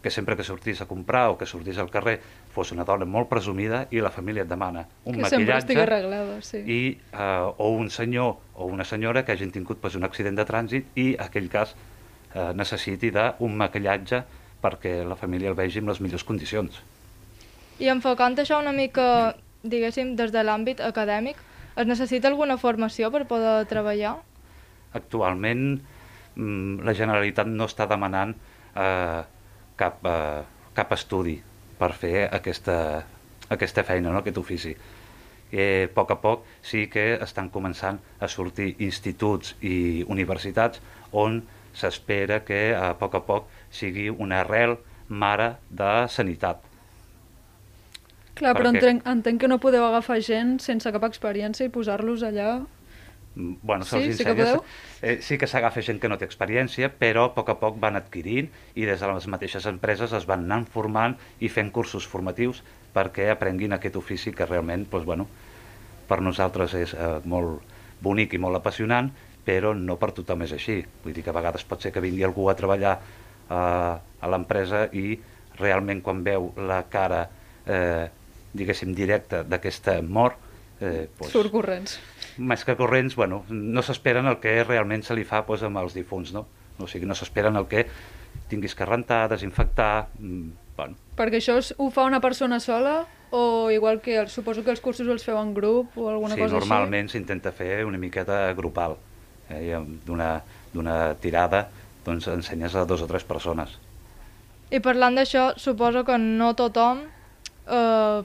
que 0.03 0.11
sempre 0.11 0.37
que 0.37 0.43
sortís 0.43 0.81
a 0.83 0.87
comprar 0.87 1.31
o 1.31 1.39
que 1.39 1.47
sortís 1.47 1.79
al 1.79 1.91
carrer 1.91 2.19
fos 2.53 2.73
una 2.75 2.85
dona 2.85 3.07
molt 3.07 3.31
presumida 3.31 3.87
i 3.91 4.03
la 4.03 4.11
família 4.11 4.43
et 4.43 4.51
demana 4.51 4.83
un 5.05 5.15
que 5.15 5.23
maquillatge 5.23 5.79
arreglada, 5.79 6.41
sí. 6.43 6.59
i, 6.67 6.81
eh, 6.99 7.53
o 7.57 7.71
un 7.79 7.89
senyor 7.91 8.35
o 8.55 8.67
una 8.67 8.85
senyora 8.85 9.25
que 9.25 9.33
hagin 9.33 9.53
tingut 9.55 9.79
pues, 9.79 9.95
un 9.95 10.05
accident 10.05 10.37
de 10.37 10.45
trànsit 10.45 10.99
i 10.99 11.13
en 11.15 11.23
aquell 11.25 11.49
cas 11.49 11.77
eh, 12.35 12.51
necessiti 12.55 13.13
d'un 13.15 13.57
maquillatge 13.57 14.25
perquè 14.63 15.01
la 15.07 15.17
família 15.19 15.51
el 15.51 15.59
vegi 15.59 15.81
en 15.83 15.91
les 15.91 16.01
millors 16.01 16.25
condicions. 16.25 16.83
I 17.83 17.89
enfocant 17.91 18.37
això 18.39 18.61
una 18.63 18.75
mica, 18.75 19.35
diguéssim, 19.63 20.15
des 20.19 20.31
de 20.31 20.43
l'àmbit 20.45 20.83
acadèmic, 20.85 21.39
es 21.77 21.89
necessita 21.89 22.29
alguna 22.29 22.59
formació 22.61 23.11
per 23.15 23.25
poder 23.31 23.67
treballar? 23.71 24.17
Actualment 24.99 25.65
mm, 26.37 26.83
la 26.85 26.95
Generalitat 26.97 27.49
no 27.49 27.69
està 27.71 27.87
demanant 27.91 28.35
eh, 28.35 29.23
cap, 29.77 30.03
eh, 30.05 30.43
cap 30.77 30.93
estudi 30.97 31.39
per 31.79 31.93
fer 31.99 32.29
aquesta, 32.29 32.77
aquesta 33.49 33.85
feina, 33.85 34.11
no? 34.11 34.21
aquest 34.21 34.39
ofici. 34.39 34.75
Eh, 35.53 35.85
a 35.85 35.93
poc 35.93 36.15
a 36.15 36.17
poc 36.21 36.47
sí 36.65 36.87
que 36.93 37.19
estan 37.21 37.51
començant 37.53 37.99
a 38.21 38.29
sortir 38.29 38.71
instituts 38.81 39.57
i 39.61 40.05
universitats 40.09 40.81
on 41.13 41.43
s'espera 41.77 42.41
que 42.45 42.73
a 42.77 42.95
poc 43.01 43.19
a 43.19 43.23
poc 43.27 43.51
sigui 43.73 44.09
una 44.09 44.41
arrel 44.41 44.79
mare 45.09 45.57
de 45.69 45.93
sanitat. 46.09 46.72
Clar, 48.35 48.55
però 48.57 48.71
perquè- 48.71 48.81
entenc, 48.81 49.07
entenc 49.07 49.41
que 49.41 49.49
no 49.51 49.59
podeu 49.61 49.85
agafar 49.85 50.21
gent 50.25 50.59
sense 50.65 50.91
cap 50.93 51.05
experiència 51.05 51.67
i 51.67 51.73
posar-los 51.73 52.23
allà... 52.25 52.61
Mm, 53.35 53.55
Bueno, 53.63 53.85
Sí? 53.85 54.13
Sí 54.13 54.25
que 54.25 54.35
podeu? 54.35 54.63
eh, 55.03 55.19
sí 55.23 55.39
que 55.39 55.47
s'agafa 55.47 55.81
gent 55.83 56.01
que 56.01 56.09
no 56.09 56.19
té 56.19 56.25
experiència, 56.29 56.91
però 56.93 57.27
a 57.31 57.35
poc 57.35 57.49
a 57.49 57.55
poc 57.61 57.79
van 57.81 57.97
adquirint 57.97 58.51
i 58.75 58.85
des 58.85 59.01
de 59.01 59.09
les 59.13 59.27
mateixes 59.27 59.67
empreses 59.67 60.13
es 60.13 60.27
van 60.29 60.45
anant 60.45 60.67
formant 60.69 61.17
i 61.41 61.49
fent 61.49 61.71
cursos 61.73 62.07
formatius 62.07 62.63
perquè 62.95 63.31
aprenguin 63.33 63.73
aquest 63.73 63.97
ofici 63.97 64.33
que 64.37 64.45
realment, 64.47 64.85
doncs, 64.91 65.05
bueno, 65.09 65.27
per 66.09 66.21
nosaltres 66.21 66.75
és 66.75 66.93
eh, 66.95 67.21
molt 67.25 67.63
bonic 68.05 68.35
i 68.35 68.39
molt 68.39 68.57
apassionant, 68.57 69.11
però 69.47 69.73
no 69.75 69.97
per 69.97 70.13
tothom 70.13 70.43
és 70.45 70.53
així. 70.53 70.83
Vull 71.05 71.15
dir 71.15 71.23
que 71.25 71.31
a 71.31 71.37
vegades 71.37 71.65
pot 71.65 71.81
ser 71.83 71.91
que 71.93 72.01
vingui 72.05 72.25
algú 72.25 72.49
a 72.51 72.55
treballar 72.55 72.99
eh, 73.49 73.55
a 74.21 74.29
l'empresa 74.29 74.89
i 74.93 75.19
realment 75.59 76.03
quan 76.03 76.23
veu 76.25 76.53
la 76.57 76.83
cara, 76.91 77.29
eh, 77.67 78.11
diguéssim, 78.55 78.95
directa 78.95 79.43
d'aquesta 79.45 80.01
mort, 80.03 80.37
eh, 80.81 81.09
doncs, 81.19 81.33
Surt 81.33 81.51
corrents. 81.53 81.99
més 82.39 82.65
que 82.65 82.77
corrents, 82.77 83.15
bueno, 83.17 83.45
no 83.49 83.83
s'esperen 83.83 84.27
el 84.27 84.39
que 84.41 84.63
realment 84.65 85.03
se 85.05 85.15
li 85.15 85.25
fa 85.25 85.45
doncs, 85.47 85.63
amb 85.63 85.79
els 85.79 85.95
difunts, 85.95 86.33
no? 86.33 86.47
O 86.79 86.87
sigui, 86.89 87.07
no 87.07 87.15
s'esperen 87.15 87.57
el 87.57 87.67
que 87.69 87.87
tinguis 88.49 88.75
que 88.75 88.85
rentar, 88.87 89.29
desinfectar... 89.29 90.09
mm, 90.19 90.51
Bueno, 90.75 90.95
Perquè 91.19 91.37
això 91.37 91.59
ho 91.77 91.91
fa 91.93 92.07
una 92.09 92.19
persona 92.19 92.57
sola 92.59 93.05
o 93.31 93.71
igual 93.71 94.01
que 94.01 94.17
el- 94.17 94.31
suposo 94.31 94.65
que 94.65 94.71
els 94.71 94.81
cursos 94.81 95.07
els 95.07 95.23
feu 95.23 95.37
en 95.37 95.53
grup 95.53 95.93
o 95.99 96.09
alguna 96.09 96.35
sí, 96.35 96.41
cosa 96.41 96.55
normalment 96.57 97.11
s'intenta 97.13 97.53
fer 97.53 97.85
una 97.85 97.99
miqueta 97.99 98.55
grupal. 98.57 98.97
Eh? 99.51 99.77
d'una 100.73 101.15
tirada 101.21 101.69
doncs, 102.07 102.27
ensenyes 102.33 102.75
a 102.75 102.87
dos 102.87 103.03
o 103.03 103.07
tres 103.07 103.23
persones. 103.23 103.77
I 104.73 104.81
parlant 104.81 105.15
d'això, 105.21 105.53
suposo 105.61 106.07
que 106.09 106.17
no 106.17 106.55
tothom 106.57 107.03
eh, 107.69 108.23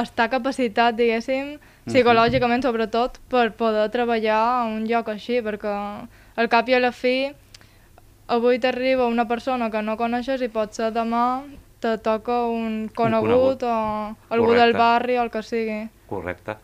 està 0.00 0.28
capacitat, 0.30 0.96
diguéssim, 0.98 1.56
psicològicament 1.88 2.64
sobretot, 2.64 3.18
per 3.30 3.50
poder 3.58 3.88
treballar 3.94 4.38
a 4.38 4.64
un 4.70 4.86
lloc 4.88 5.10
així, 5.12 5.40
perquè 5.44 5.74
al 6.38 6.50
cap 6.52 6.68
i 6.68 6.76
a 6.76 6.82
la 6.82 6.92
fi 6.92 7.30
avui 8.28 8.60
t'arriba 8.60 9.08
una 9.08 9.24
persona 9.26 9.70
que 9.72 9.82
no 9.82 9.96
coneixes 9.96 10.42
i 10.44 10.50
potser 10.52 10.92
demà 10.92 11.42
te 11.80 11.96
toca 12.02 12.44
un 12.50 12.90
conegut, 12.94 13.62
conegut. 13.62 13.62
o 13.62 14.34
algú 14.34 14.50
Correcte. 14.50 14.64
del 14.64 14.76
barri 14.76 15.16
o 15.18 15.22
el 15.22 15.30
que 15.30 15.42
sigui. 15.42 15.80
Correcte. 16.06 16.56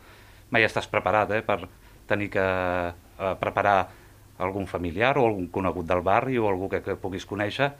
Mai 0.50 0.66
estàs 0.66 0.88
preparat 0.90 1.30
eh, 1.30 1.42
per 1.42 1.64
tenir 2.06 2.28
que 2.30 2.44
eh, 2.44 3.34
preparar 3.40 3.88
algun 4.38 4.66
familiar 4.66 5.16
o 5.18 5.26
algun 5.26 5.48
conegut 5.48 5.86
del 5.86 6.02
barri 6.02 6.38
o 6.38 6.48
algú 6.48 6.68
que, 6.68 6.82
que 6.82 6.98
puguis 7.00 7.24
conèixer, 7.26 7.70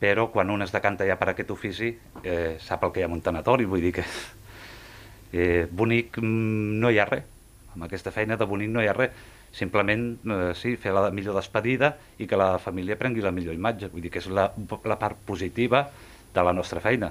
però 0.00 0.30
quan 0.32 0.50
un 0.50 0.62
es 0.64 0.72
decanta 0.72 1.06
ja 1.06 1.16
per 1.20 1.30
aquest 1.34 1.50
ofici 1.52 1.92
eh, 2.24 2.56
sap 2.58 2.84
el 2.84 2.92
que 2.92 3.00
hi 3.00 3.04
ha 3.04 3.10
en 3.10 3.18
un 3.18 3.20
tanatori, 3.20 3.68
vull 3.68 3.84
dir 3.84 3.92
que 4.00 4.04
eh, 5.32 5.66
bonic 5.70 6.18
mm, 6.18 6.80
no 6.80 6.90
hi 6.90 6.98
ha 6.98 7.06
res. 7.08 7.24
Amb 7.74 7.84
aquesta 7.86 8.10
feina 8.10 8.36
de 8.36 8.46
bonic 8.50 8.70
no 8.70 8.82
hi 8.82 8.88
ha 8.90 8.94
res. 8.96 9.10
Simplement, 9.52 10.04
eh, 10.30 10.52
sí, 10.54 10.76
fer 10.78 10.92
la 10.94 11.08
millor 11.10 11.34
despedida 11.34 11.96
i 12.22 12.26
que 12.30 12.36
la 12.38 12.58
família 12.62 12.96
prengui 12.98 13.22
la 13.22 13.32
millor 13.34 13.54
imatge. 13.54 13.88
Vull 13.90 14.02
dir 14.04 14.10
que 14.14 14.20
és 14.22 14.28
la, 14.30 14.48
la 14.84 14.98
part 14.98 15.18
positiva 15.26 15.88
de 16.34 16.42
la 16.46 16.52
nostra 16.54 16.80
feina. 16.80 17.10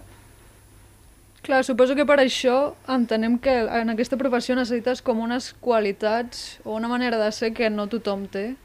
Clar, 1.44 1.64
suposo 1.64 1.96
que 1.96 2.04
per 2.08 2.18
això 2.20 2.74
entenem 2.92 3.38
que 3.40 3.54
en 3.80 3.92
aquesta 3.94 4.18
professió 4.20 4.56
necessites 4.60 5.00
com 5.02 5.22
unes 5.24 5.54
qualitats 5.64 6.60
o 6.66 6.74
una 6.76 6.90
manera 6.92 7.18
de 7.22 7.30
ser 7.32 7.54
que 7.56 7.70
no 7.72 7.88
tothom 7.88 8.26
té. 8.28 8.56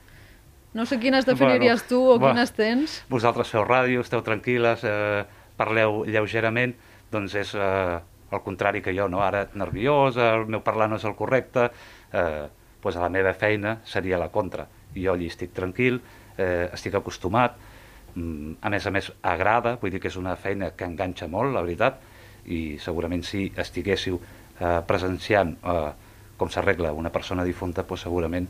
No 0.75 0.83
sé 0.87 0.99
quines 0.99 1.23
definiries 1.27 1.85
Bueno, 1.85 1.89
tu 1.89 2.01
o 2.03 2.19
va. 2.19 2.33
quines 2.33 2.51
tens. 2.53 2.97
vosaltres 3.09 3.49
feu 3.55 3.63
ràdio, 3.63 4.01
esteu 4.03 4.23
tranquil·les, 4.27 4.83
eh, 4.83 5.23
parleu 5.57 6.03
lleugerament, 6.05 6.75
doncs 7.13 7.35
és 7.39 7.53
eh, 7.55 8.01
el 8.35 8.43
contrari 8.43 8.83
que 8.83 8.95
jo, 8.97 9.09
no? 9.09 9.23
Ara 9.23 9.47
nerviós, 9.55 10.17
el 10.17 10.47
meu 10.47 10.61
parlar 10.63 10.89
no 10.91 10.97
és 10.97 11.05
el 11.05 11.15
correcte, 11.15 11.71
eh, 12.13 12.47
doncs 12.83 12.97
a 12.97 13.01
la 13.07 13.09
meva 13.09 13.33
feina 13.35 13.79
seria 13.85 14.19
la 14.19 14.29
contra. 14.29 14.67
Jo 14.95 15.13
allí 15.15 15.27
estic 15.27 15.53
tranquil, 15.57 16.01
eh, 16.39 16.69
estic 16.73 16.95
acostumat, 16.95 17.57
mm, 18.15 18.53
a 18.63 18.71
més 18.71 18.87
a 18.87 18.91
més 18.91 19.13
agrada, 19.23 19.77
vull 19.81 19.91
dir 19.91 20.01
que 20.01 20.09
és 20.09 20.17
una 20.17 20.37
feina 20.37 20.71
que 20.77 20.85
enganxa 20.85 21.27
molt, 21.29 21.55
la 21.55 21.63
veritat, 21.63 22.01
i 22.47 22.77
segurament 22.79 23.23
si 23.25 23.51
estiguéssiu 23.57 24.21
eh, 24.61 24.81
presenciant 24.87 25.57
eh, 25.65 25.93
com 26.37 26.51
s'arregla 26.51 26.93
una 26.93 27.11
persona 27.11 27.43
difunta, 27.45 27.83
doncs 27.89 28.03
segurament 28.03 28.47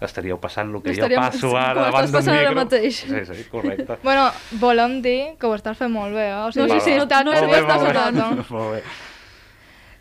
estaríeu 0.00 0.38
passant 0.40 0.70
el 0.74 0.80
que 0.82 0.92
Estaríem- 0.94 1.20
jo 1.20 1.30
passo 1.30 1.56
ara 1.60 1.82
davant 1.90 2.04
d'un 2.06 2.12
passant 2.12 2.34
ara 2.36 2.48
micro. 2.50 2.62
mateix. 2.64 3.00
Sí, 3.04 3.24
sí, 3.26 3.44
correcte. 3.50 3.98
Bueno, 4.02 4.30
volem 4.60 5.00
dir 5.02 5.36
que 5.38 5.46
ho 5.46 5.54
estàs 5.54 5.76
fent 5.76 5.92
molt 5.92 6.14
bé, 6.14 6.28
eh? 6.30 6.36
O 6.46 6.52
sigui, 6.52 6.68
No, 6.68 6.74
sí, 6.80 6.80
sí, 6.80 6.96
no, 6.96 7.04
estàs 7.04 7.24
no 7.24 7.32
molt 7.32 7.44
s'hi 7.44 7.50
bé, 7.50 7.58
està 7.60 7.76
estàs 7.76 7.82
notant. 7.88 8.16
notant. 8.16 8.50
Molt 8.50 8.72
bé. 8.76 8.82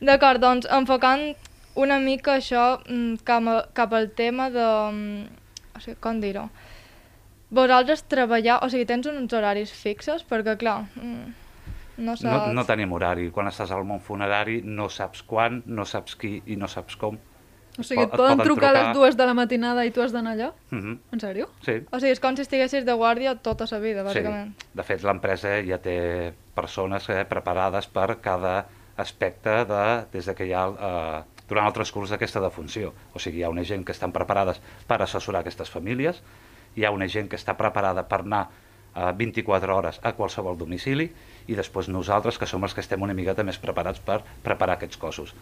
D'acord, 0.01 0.39
doncs, 0.41 0.67
enfocant 0.71 1.33
una 1.79 1.99
mica 1.99 2.37
això 2.39 2.79
mm, 2.87 3.21
cap, 3.27 3.47
a, 3.47 3.59
cap 3.73 3.93
al 3.93 4.09
tema 4.15 4.49
de... 4.49 4.65
mm, 4.91 5.37
O 5.75 5.81
sigui, 5.83 5.97
com 6.03 6.19
dir-ho? 6.19 6.49
Vosaltres 7.55 8.03
treballar... 8.11 8.59
O 8.65 8.69
sigui, 8.69 8.85
tens 8.85 9.07
uns 9.07 9.33
horaris 9.33 9.71
fixos? 9.71 10.25
Perquè, 10.27 10.57
clar, 10.59 10.81
mm, 10.99 11.31
no 12.03 12.15
saps... 12.19 12.49
No, 12.49 12.53
no 12.53 12.65
tenim 12.67 12.91
horari. 12.95 13.29
Quan 13.31 13.47
estàs 13.51 13.71
al 13.75 13.85
món 13.87 14.01
funerari 14.03 14.61
no 14.65 14.89
saps 14.91 15.23
quan, 15.27 15.63
no 15.65 15.85
saps 15.87 16.15
qui 16.19 16.39
i 16.47 16.57
no 16.59 16.67
saps 16.67 16.99
com. 16.99 17.17
O 17.79 17.83
sigui, 17.85 18.03
et 18.03 18.09
Et 18.09 18.11
poden 18.11 18.35
poden 18.35 18.43
trucar 18.43 18.73
a 18.73 18.75
les 18.75 18.89
dues 18.97 19.15
de 19.15 19.25
la 19.29 19.35
matinada 19.37 19.85
i 19.87 19.93
tu 19.95 20.03
has 20.03 20.11
d'anar 20.11 20.33
allà? 20.35 20.49
Uh 20.71 20.79
-huh. 20.79 20.97
En 21.13 21.19
sèrio? 21.19 21.47
Sí. 21.63 21.79
O 21.91 21.99
sigui, 21.99 22.11
és 22.11 22.19
com 22.19 22.35
si 22.35 22.41
estiguessis 22.41 22.85
de 22.85 22.93
guàrdia 22.93 23.35
tota 23.35 23.65
la 23.71 23.79
vida, 23.79 24.03
bàsicament. 24.03 24.51
Sí. 24.59 24.67
De 24.73 24.83
fet, 24.83 25.03
l'empresa 25.03 25.61
ja 25.63 25.77
té 25.77 26.33
persones 26.53 27.09
eh, 27.09 27.25
preparades 27.25 27.87
per 27.87 28.19
cada 28.21 28.65
aspecte 28.99 29.63
de, 29.69 29.83
des 30.13 30.27
de 30.29 30.35
que 30.35 30.47
hi 30.49 30.53
ha 30.53 30.65
eh, 30.69 31.19
durant 31.49 31.67
el 31.67 31.75
transcurs 31.75 32.13
d'aquesta 32.13 32.41
defunció. 32.43 32.93
O 33.13 33.19
sigui, 33.19 33.41
hi 33.41 33.45
ha 33.47 33.51
una 33.53 33.65
gent 33.65 33.85
que 33.85 33.95
estan 33.95 34.13
preparades 34.15 34.61
per 34.87 35.01
assessorar 35.01 35.41
aquestes 35.41 35.71
famílies, 35.73 36.21
hi 36.75 36.85
ha 36.85 36.93
una 36.93 37.07
gent 37.09 37.29
que 37.29 37.39
està 37.39 37.55
preparada 37.57 38.05
per 38.07 38.21
anar 38.23 38.43
a 38.93 39.11
24 39.13 39.75
hores 39.75 39.99
a 40.03 40.13
qualsevol 40.17 40.57
domicili 40.57 41.09
i 41.47 41.57
després 41.57 41.89
nosaltres, 41.89 42.37
que 42.37 42.47
som 42.49 42.63
els 42.65 42.75
que 42.75 42.83
estem 42.85 43.01
una 43.01 43.15
miqueta 43.17 43.45
més 43.45 43.59
preparats 43.61 44.01
per 44.05 44.21
preparar 44.45 44.77
aquests 44.77 44.99
cossos. 45.01 45.33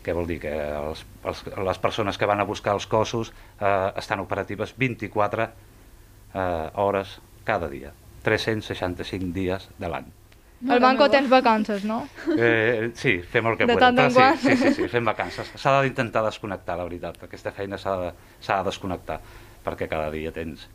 Què 0.00 0.14
vol 0.16 0.28
dir? 0.28 0.38
Que 0.40 0.52
els, 0.76 1.04
els, 1.28 1.42
les 1.68 1.80
persones 1.80 2.16
que 2.16 2.28
van 2.28 2.40
a 2.40 2.48
buscar 2.48 2.76
els 2.76 2.86
cossos 2.88 3.32
eh, 3.32 3.90
estan 4.00 4.24
operatives 4.24 4.72
24 4.78 5.44
eh, 5.44 6.70
hores 6.80 7.18
cada 7.44 7.68
dia, 7.68 7.92
365 8.24 9.32
dies 9.36 9.68
de 9.76 9.92
l'any. 9.92 10.19
Al 10.68 10.80
banco 10.80 11.08
tens 11.08 11.28
vacances, 11.30 11.84
no? 11.88 12.06
Eh, 12.36 12.90
sí, 12.94 13.18
fem 13.24 13.46
el 13.48 13.56
que 13.56 13.64
De 13.64 13.72
podem. 13.72 13.94
tant 13.96 13.98
en 13.98 14.12
però 14.12 14.14
quant. 14.14 14.38
sí, 14.38 14.56
sí, 14.56 14.56
sí, 14.68 14.74
sí, 14.82 14.88
fem 14.92 15.04
vacances. 15.08 15.48
S'ha 15.56 15.78
d'intentar 15.82 16.22
desconnectar, 16.26 16.76
la 16.76 16.84
veritat. 16.84 17.16
Aquesta 17.24 17.50
feina 17.56 17.78
s'ha 17.80 17.94
de, 17.96 18.10
s'ha 18.44 18.58
de 18.60 18.66
desconnectar, 18.68 19.20
perquè 19.64 19.88
cada 19.88 20.10
dia 20.12 20.32
tens... 20.32 20.66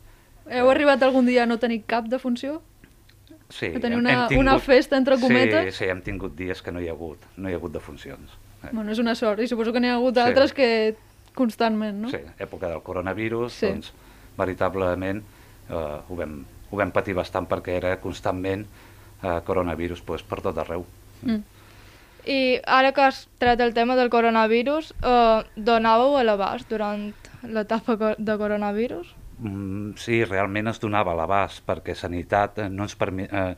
Heu 0.50 0.70
arribat 0.70 1.02
algun 1.02 1.26
dia 1.26 1.44
a 1.44 1.46
no 1.46 1.58
tenir 1.58 1.84
cap 1.86 2.06
de 2.10 2.18
funció? 2.18 2.60
Sí, 3.48 3.70
A 3.76 3.80
tenir 3.80 3.98
una- 3.98 4.26
una 4.38 4.58
festa, 4.58 4.96
entre 4.96 5.18
cometes? 5.22 5.74
Sí, 5.74 5.84
sí, 5.84 5.90
hem 5.90 6.02
tingut 6.02 6.34
dies 6.34 6.62
que 6.62 6.72
no 6.74 6.80
hi 6.82 6.88
ha 6.88 6.92
hagut, 6.92 7.18
no 7.36 7.48
hi 7.48 7.52
ha 7.54 7.56
hagut 7.60 7.72
de 7.72 7.80
funcions. 7.80 8.30
Eh, 8.64 8.70
Bueno, 8.72 8.90
és 8.90 8.98
una 8.98 9.14
sort, 9.14 9.38
i 9.40 9.46
suposo 9.46 9.72
que 9.72 9.78
n'hi 9.80 9.88
ha 9.88 9.94
hagut 10.00 10.14
Sí. 10.14 10.20
altres 10.20 10.52
que 10.52 10.96
constantment, 11.34 12.00
no? 12.02 12.10
Sí, 12.10 12.18
època 12.38 12.68
del 12.68 12.82
coronavirus, 12.82 13.52
Sí. 13.52 13.66
doncs, 13.66 13.92
veritablement 14.36 15.22
eh, 15.70 15.74
ho, 16.08 16.16
vam, 16.16 16.44
ho 16.70 16.76
vam 16.76 16.90
patir 16.90 17.14
bastant 17.14 17.46
perquè 17.46 17.76
era 17.78 17.96
constantment 18.00 18.66
eh, 19.26 19.36
coronavirus 19.44 20.02
pues, 20.06 20.22
per 20.22 20.40
tot 20.44 20.58
arreu. 20.62 20.86
Mm. 21.22 21.42
I 22.26 22.38
ara 22.66 22.90
que 22.94 23.04
has 23.06 23.26
tret 23.38 23.60
el 23.62 23.74
tema 23.74 23.94
del 23.98 24.10
coronavirus, 24.10 24.94
eh, 25.02 25.42
donàveu 25.56 26.16
a 26.18 26.24
l'abast 26.26 26.70
durant 26.70 27.12
l'etapa 27.42 28.16
de 28.18 28.38
coronavirus? 28.38 29.14
Mm, 29.38 29.92
sí, 30.00 30.24
realment 30.24 30.72
es 30.72 30.80
donava 30.80 31.14
l'abast 31.14 31.60
perquè 31.66 31.94
Sanitat 31.94 32.62
eh, 32.64 32.70
no 32.72 32.86
ens, 32.86 32.96
permi 32.96 33.28
eh, 33.28 33.52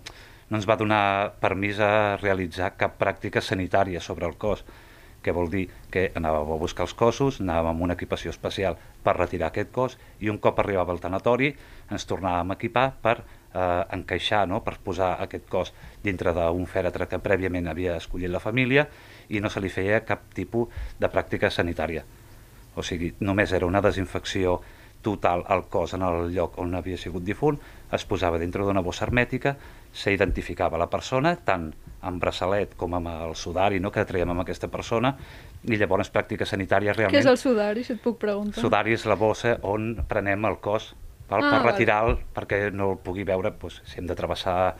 no 0.51 0.59
ens 0.59 0.67
va 0.67 0.77
donar 0.77 1.39
permís 1.41 1.79
a 1.79 2.17
realitzar 2.19 2.73
cap 2.77 2.99
pràctica 2.99 3.41
sanitària 3.41 4.01
sobre 4.03 4.27
el 4.27 4.35
cos, 4.37 4.65
que 5.23 5.33
vol 5.33 5.51
dir 5.51 5.69
que 5.91 6.09
anàvem 6.19 6.53
a 6.53 6.59
buscar 6.61 6.87
els 6.87 6.95
cossos, 6.99 7.41
anàvem 7.41 7.73
amb 7.73 7.87
una 7.87 7.95
equipació 7.95 8.31
especial 8.35 8.79
per 9.05 9.17
retirar 9.17 9.53
aquest 9.53 9.71
cos 9.73 9.99
i 10.21 10.31
un 10.33 10.39
cop 10.39 10.59
arribava 10.59 10.93
al 10.93 11.01
tanatori 11.03 11.53
ens 11.91 12.07
tornàvem 12.11 12.51
a 12.51 12.59
equipar 12.59 12.89
per 13.03 13.21
eh, 13.59 13.85
encaixar, 13.99 14.47
no? 14.49 14.63
per 14.65 14.79
posar 14.85 15.17
aquest 15.25 15.49
cos 15.51 15.75
dintre 16.05 16.35
d'un 16.37 16.67
fèretre 16.71 17.09
que 17.11 17.21
prèviament 17.23 17.69
havia 17.69 17.99
escollit 17.99 18.31
la 18.31 18.43
família 18.43 18.87
i 19.29 19.43
no 19.43 19.51
se 19.51 19.61
li 19.61 19.73
feia 19.73 20.05
cap 20.07 20.31
tipus 20.35 20.69
de 20.99 21.11
pràctica 21.11 21.51
sanitària. 21.51 22.05
O 22.79 22.85
sigui, 22.87 23.13
només 23.21 23.53
era 23.53 23.67
una 23.67 23.83
desinfecció 23.83 24.61
total 25.03 25.45
al 25.47 25.67
cos 25.71 25.95
en 25.95 26.03
el 26.03 26.33
lloc 26.35 26.59
on 26.59 26.75
havia 26.75 26.99
sigut 26.99 27.25
difunt, 27.25 27.59
es 27.95 28.05
posava 28.05 28.39
dintre 28.39 28.65
d'una 28.67 28.83
bossa 28.83 29.07
hermètica, 29.07 29.55
s'identificava 29.95 30.79
la 30.79 30.89
persona, 30.91 31.37
tant 31.37 31.71
amb 32.07 32.23
braçalet 32.23 32.75
com 32.79 32.95
amb 32.99 33.11
el 33.13 33.35
sudari 33.39 33.81
no, 33.81 33.93
que 33.95 34.05
traiem 34.07 34.31
amb 34.35 34.43
aquesta 34.45 34.71
persona, 34.71 35.15
i 35.65 35.79
llavors 35.79 36.11
pràctica 36.15 36.47
sanitària 36.47 36.93
Què 36.93 37.03
realment... 37.03 37.21
és 37.21 37.31
el 37.31 37.39
sudari, 37.41 37.85
si 37.87 37.95
et 37.95 38.03
puc 38.03 38.19
preguntar? 38.23 38.61
Sudari 38.63 38.95
és 38.95 39.07
la 39.09 39.19
bossa 39.19 39.57
on 39.67 39.95
prenem 40.11 40.47
el 40.51 40.59
cos 40.63 40.93
Ah, 41.37 41.51
per 41.51 41.61
val. 41.61 41.67
retirar-lo, 41.73 42.19
perquè 42.35 42.71
no 42.73 42.93
el 42.93 42.99
pugui 43.05 43.25
veure 43.25 43.53
doncs, 43.61 43.83
si 43.85 43.99
hem 44.01 44.07
de 44.07 44.15
travessar 44.17 44.77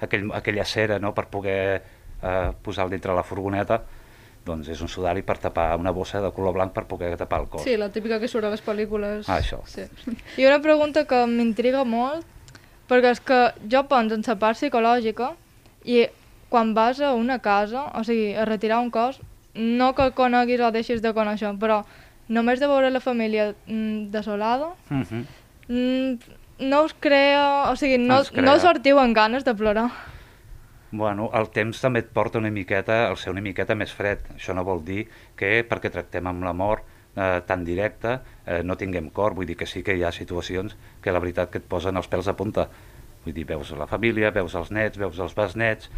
aquell, 0.00 0.30
aquella 0.32 0.64
cera 0.64 0.98
no, 0.98 1.12
per 1.14 1.26
poder 1.26 1.82
eh, 2.22 2.52
posar-lo 2.62 2.90
dintre 2.90 3.14
la 3.14 3.22
furgoneta, 3.22 3.82
doncs 4.44 4.68
és 4.68 4.80
un 4.80 4.88
sudari 4.88 5.22
per 5.22 5.38
tapar 5.38 5.76
una 5.80 5.92
bossa 5.92 6.20
de 6.20 6.30
color 6.32 6.52
blanc 6.52 6.72
per 6.72 6.84
poder 6.84 7.16
tapar 7.16 7.40
el 7.40 7.48
cos. 7.48 7.62
Sí, 7.64 7.76
la 7.76 7.90
típica 7.92 8.18
que 8.20 8.28
surt 8.28 8.44
a 8.44 8.50
les 8.52 8.64
pel·lícules. 8.64 9.28
Ah, 9.28 9.38
això. 9.40 9.60
Sí. 9.66 9.84
I 10.40 10.46
una 10.46 10.60
pregunta 10.60 11.04
que 11.08 11.26
m'intriga 11.26 11.84
molt, 11.84 12.24
perquè 12.88 13.14
és 13.14 13.20
que 13.20 13.40
jo 13.72 13.84
penso 13.88 14.14
en 14.16 14.24
la 14.26 14.36
part 14.36 14.58
psicològica 14.58 15.32
i 15.84 16.06
quan 16.48 16.74
vas 16.74 17.00
a 17.00 17.14
una 17.14 17.38
casa, 17.40 17.90
o 17.96 18.04
sigui, 18.04 18.34
a 18.36 18.44
retirar 18.44 18.80
un 18.80 18.90
cos, 18.90 19.20
no 19.54 19.94
que 19.94 20.04
el 20.04 20.12
coneguis 20.12 20.60
o 20.60 20.70
deixis 20.70 21.00
de 21.02 21.12
conèixer, 21.14 21.54
però 21.58 21.82
només 22.28 22.60
de 22.60 22.68
veure 22.68 22.90
la 22.90 23.00
família 23.00 23.54
mm, 23.66 24.10
desolada, 24.12 24.74
Uh 24.90 25.00
-huh. 25.02 25.24
Mm, 25.68 26.34
no 26.70 26.82
us 26.84 26.94
crea... 26.98 27.70
O 27.70 27.76
sigui, 27.76 27.98
no, 27.98 28.22
no 28.42 28.58
sortiu 28.62 29.00
amb 29.02 29.16
ganes 29.16 29.44
de 29.46 29.54
plorar. 29.54 29.88
Bueno, 30.94 31.26
el 31.34 31.48
temps 31.50 31.80
també 31.82 32.04
et 32.04 32.10
porta 32.14 32.38
una 32.38 32.52
miqueta, 32.54 33.08
el 33.08 33.16
ser 33.18 33.32
una 33.34 33.42
miqueta 33.42 33.74
més 33.74 33.92
fred. 33.92 34.22
Això 34.36 34.54
no 34.54 34.62
vol 34.66 34.84
dir 34.86 35.08
que 35.38 35.64
perquè 35.66 35.90
tractem 35.90 36.28
amb 36.30 36.46
la 36.46 36.52
mort 36.54 36.86
eh, 37.16 37.40
tan 37.46 37.64
directa 37.66 38.20
eh, 38.46 38.62
no 38.62 38.76
tinguem 38.78 39.10
cor. 39.10 39.34
Vull 39.34 39.48
dir 39.50 39.56
que 39.58 39.66
sí 39.66 39.82
que 39.82 39.96
hi 39.98 40.04
ha 40.04 40.12
situacions 40.14 40.76
que 41.02 41.14
la 41.14 41.22
veritat 41.22 41.50
que 41.50 41.58
et 41.58 41.66
posen 41.66 41.98
els 41.98 42.10
pèls 42.10 42.30
a 42.30 42.36
punta. 42.38 42.68
Vull 43.24 43.34
dir, 43.34 43.46
veus 43.48 43.72
la 43.74 43.88
família, 43.90 44.30
veus 44.30 44.54
els 44.54 44.70
nets, 44.74 45.00
veus 45.00 45.18
els 45.18 45.34
besnets... 45.34 45.90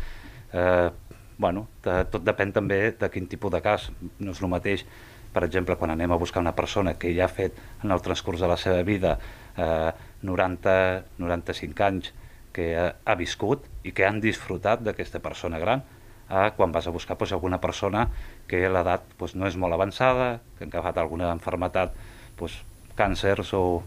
Eh, 0.53 0.89
bueno, 1.37 1.67
tot 1.85 2.23
depèn 2.25 2.55
també 2.57 2.79
de 2.97 3.09
quin 3.13 3.27
tipus 3.29 3.53
de 3.53 3.61
cas. 3.61 3.91
No 4.25 4.33
és 4.33 4.41
el 4.41 4.49
mateix, 4.49 4.87
per 5.35 5.43
exemple, 5.45 5.77
quan 5.77 5.93
anem 5.93 6.15
a 6.15 6.17
buscar 6.17 6.41
una 6.41 6.55
persona 6.57 6.95
que 6.97 7.13
ja 7.13 7.27
ha 7.27 7.29
fet 7.29 7.59
en 7.85 7.93
el 7.93 8.01
transcurs 8.01 8.41
de 8.41 8.49
la 8.49 8.57
seva 8.57 8.81
vida 8.89 9.19
eh, 9.57 9.93
90, 10.23 10.77
95 11.19 11.85
anys, 11.87 12.13
que 12.57 12.71
ha, 12.79 12.89
ha 13.05 13.17
viscut 13.19 13.67
i 13.85 13.93
que 13.93 14.07
han 14.07 14.23
disfrutat 14.25 14.83
d'aquesta 14.85 15.21
persona 15.25 15.61
gran, 15.61 15.83
a 16.29 16.51
quan 16.57 16.73
vas 16.73 16.87
a 16.87 16.95
buscar 16.95 17.17
doncs, 17.17 17.33
alguna 17.33 17.61
persona 17.61 18.09
que 18.49 18.65
l'edat 18.69 19.05
doncs, 19.19 19.37
no 19.37 19.47
és 19.47 19.57
molt 19.57 19.75
avançada, 19.77 20.41
que 20.59 20.65
ha 20.65 20.71
agafat 20.73 20.99
alguna 20.99 21.31
enfermetat, 21.35 21.95
doncs, 22.39 22.63
càncers 22.97 23.53
o 23.55 23.83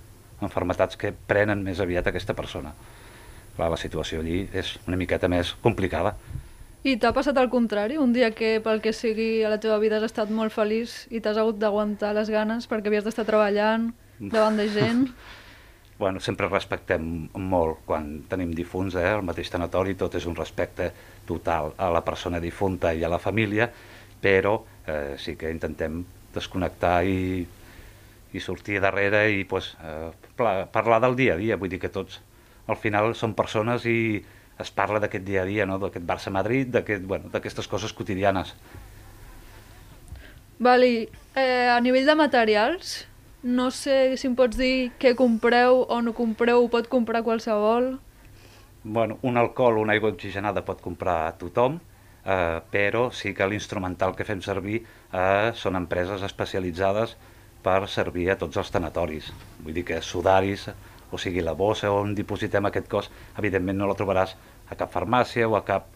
enfermetats 0.45 0.95
que 0.95 1.11
prenen 1.11 1.63
més 1.65 1.81
aviat 1.83 2.07
aquesta 2.07 2.35
persona. 2.37 2.71
Clar, 3.57 3.71
la 3.73 3.79
situació 3.79 4.21
allí 4.21 4.45
és 4.55 4.77
una 4.87 4.99
miqueta 4.99 5.27
més 5.27 5.51
complicada. 5.63 6.13
I 6.87 6.95
t'ha 6.95 7.11
passat 7.11 7.35
al 7.35 7.49
contrari? 7.51 7.97
Un 7.99 8.13
dia 8.15 8.29
que 8.31 8.61
pel 8.63 8.79
que 8.79 8.93
sigui 8.95 9.43
a 9.43 9.49
la 9.51 9.59
teva 9.59 9.81
vida 9.81 9.97
has 9.97 10.05
estat 10.07 10.29
molt 10.31 10.53
feliç 10.55 11.09
i 11.11 11.19
t'has 11.19 11.35
hagut 11.41 11.59
d'aguantar 11.59 12.13
les 12.15 12.31
ganes 12.31 12.69
perquè 12.71 12.87
havies 12.87 13.03
d'estar 13.03 13.27
treballant 13.27 13.89
davant 14.33 14.55
de 14.55 14.69
gent? 14.71 15.09
Bueno, 15.99 16.19
sempre 16.23 16.47
respectem 16.47 17.27
molt 17.35 17.81
quan 17.85 18.21
tenim 18.31 18.53
difunts, 18.55 18.95
eh? 18.95 19.09
al 19.17 19.23
mateix 19.27 19.49
tanatori 19.51 19.97
tot 19.99 20.15
és 20.15 20.25
un 20.25 20.35
respecte 20.37 20.91
total 21.27 21.73
a 21.77 21.89
la 21.91 22.01
persona 22.07 22.39
difunta 22.39 22.93
i 22.95 23.03
a 23.03 23.09
la 23.11 23.19
família, 23.19 23.67
però 24.21 24.53
eh, 24.87 25.15
sí 25.19 25.35
que 25.35 25.51
intentem 25.51 25.99
desconnectar 26.33 27.03
i, 27.03 27.43
i 28.31 28.39
sortir 28.39 28.79
darrere 28.79 29.25
i 29.33 29.43
pues, 29.43 29.73
eh, 29.83 30.09
parlar 30.71 31.01
del 31.03 31.15
dia 31.19 31.33
a 31.35 31.37
dia, 31.41 31.57
vull 31.59 31.69
dir 31.69 31.79
que 31.83 31.91
tots 31.91 32.21
al 32.69 32.77
final 32.77 33.11
són 33.17 33.33
persones 33.35 33.83
i 33.89 34.23
es 34.59 34.71
parla 34.75 34.99
d'aquest 35.03 35.23
dia 35.25 35.41
a 35.43 35.47
dia, 35.47 35.65
no? 35.65 35.79
d'aquest 35.79 36.05
Barça-Madrid, 36.05 36.71
d'aquest- 36.77 37.05
bueno, 37.07 37.29
d'aquestes 37.33 37.67
coses 37.67 37.91
quotidianes. 37.93 38.53
Vali, 40.59 41.07
eh, 41.35 41.67
a 41.71 41.79
nivell 41.79 42.05
de 42.05 42.15
materials, 42.19 43.07
no 43.43 43.71
sé 43.71 44.17
si 44.17 44.27
em 44.27 44.35
pots 44.35 44.57
dir 44.59 44.91
què 44.99 45.13
compreu 45.15 45.85
o 45.87 46.01
no 46.03 46.13
compreu, 46.13 46.63
ho 46.63 46.69
pot 46.71 46.89
comprar 46.91 47.23
qualsevol. 47.23 47.93
Bueno, 48.83 49.17
un 49.21 49.37
alcohol, 49.37 49.77
una 49.79 49.93
aigua 49.95 50.11
oxigenada 50.11 50.65
pot 50.67 50.81
comprar 50.83 51.27
a 51.27 51.33
tothom, 51.39 51.79
eh, 52.25 52.59
però 52.71 53.09
sí 53.15 53.33
que 53.33 53.47
l'instrumental 53.47 54.15
que 54.15 54.27
fem 54.27 54.41
servir 54.43 54.81
eh, 54.83 55.51
són 55.55 55.79
empreses 55.79 56.23
especialitzades 56.23 57.15
per 57.63 57.87
servir 57.87 58.29
a 58.31 58.37
tots 58.39 58.59
els 58.59 58.71
tanatoris. 58.71 59.31
Vull 59.63 59.75
dir 59.75 59.85
que 59.87 60.01
sudaris, 60.01 60.69
o 61.11 61.17
sigui, 61.17 61.41
la 61.41 61.55
bossa 61.55 61.91
on 61.91 62.13
dipositem 62.15 62.67
aquest 62.67 62.87
cos, 62.91 63.09
evidentment 63.39 63.79
no 63.79 63.87
la 63.87 63.97
trobaràs 63.99 64.35
a 64.69 64.75
cap 64.79 64.91
farmàcia 64.91 65.47
o 65.47 65.55
a 65.55 65.63
cap 65.63 65.87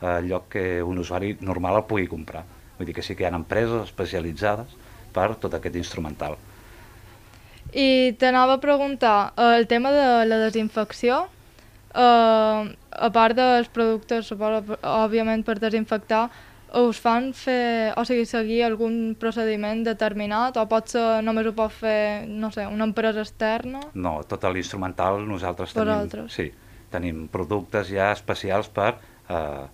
eh, 0.00 0.20
lloc 0.28 0.48
que 0.52 0.82
un 0.82 1.00
usuari 1.00 1.38
normal 1.40 1.80
el 1.80 1.88
pugui 1.88 2.08
comprar. 2.08 2.44
Vull 2.76 2.88
dir 2.88 2.96
que 2.96 3.04
sí 3.04 3.16
que 3.16 3.24
hi 3.24 3.30
ha 3.30 3.36
empreses 3.36 3.88
especialitzades 3.88 4.76
per 5.12 5.34
tot 5.36 5.56
aquest 5.56 5.76
instrumental. 5.76 6.36
I 7.72 8.12
t'anava 8.20 8.58
a 8.58 8.60
preguntar, 8.60 9.32
eh, 9.36 9.56
el 9.58 9.66
tema 9.66 9.92
de 9.92 10.26
la 10.26 10.38
desinfecció, 10.42 11.26
eh, 11.94 12.76
a 12.92 13.10
part 13.12 13.36
dels 13.36 13.68
productes, 13.68 14.26
suposo, 14.26 14.78
òbviament 14.82 15.44
per 15.44 15.58
desinfectar, 15.58 16.28
us 16.80 16.98
fan 17.00 17.32
fer, 17.36 17.92
o 18.00 18.04
sigui, 18.08 18.24
seguir 18.28 18.62
algun 18.64 19.14
procediment 19.20 19.82
determinat 19.84 20.56
o 20.56 20.64
potser 20.70 21.20
només 21.24 21.46
ho 21.46 21.52
pot 21.56 21.72
fer, 21.72 22.24
no 22.28 22.50
sé, 22.54 22.66
una 22.66 22.86
empresa 22.88 23.20
externa? 23.20 23.82
No, 23.94 24.22
tot 24.28 24.44
l'instrumental 24.48 25.20
nosaltres 25.28 25.74
tenim, 25.74 25.92
Vosaltres. 25.92 26.32
sí, 26.32 26.48
tenim 26.92 27.26
productes 27.32 27.92
ja 27.92 28.12
especials 28.12 28.70
per 28.72 28.94
eh, 29.28 29.66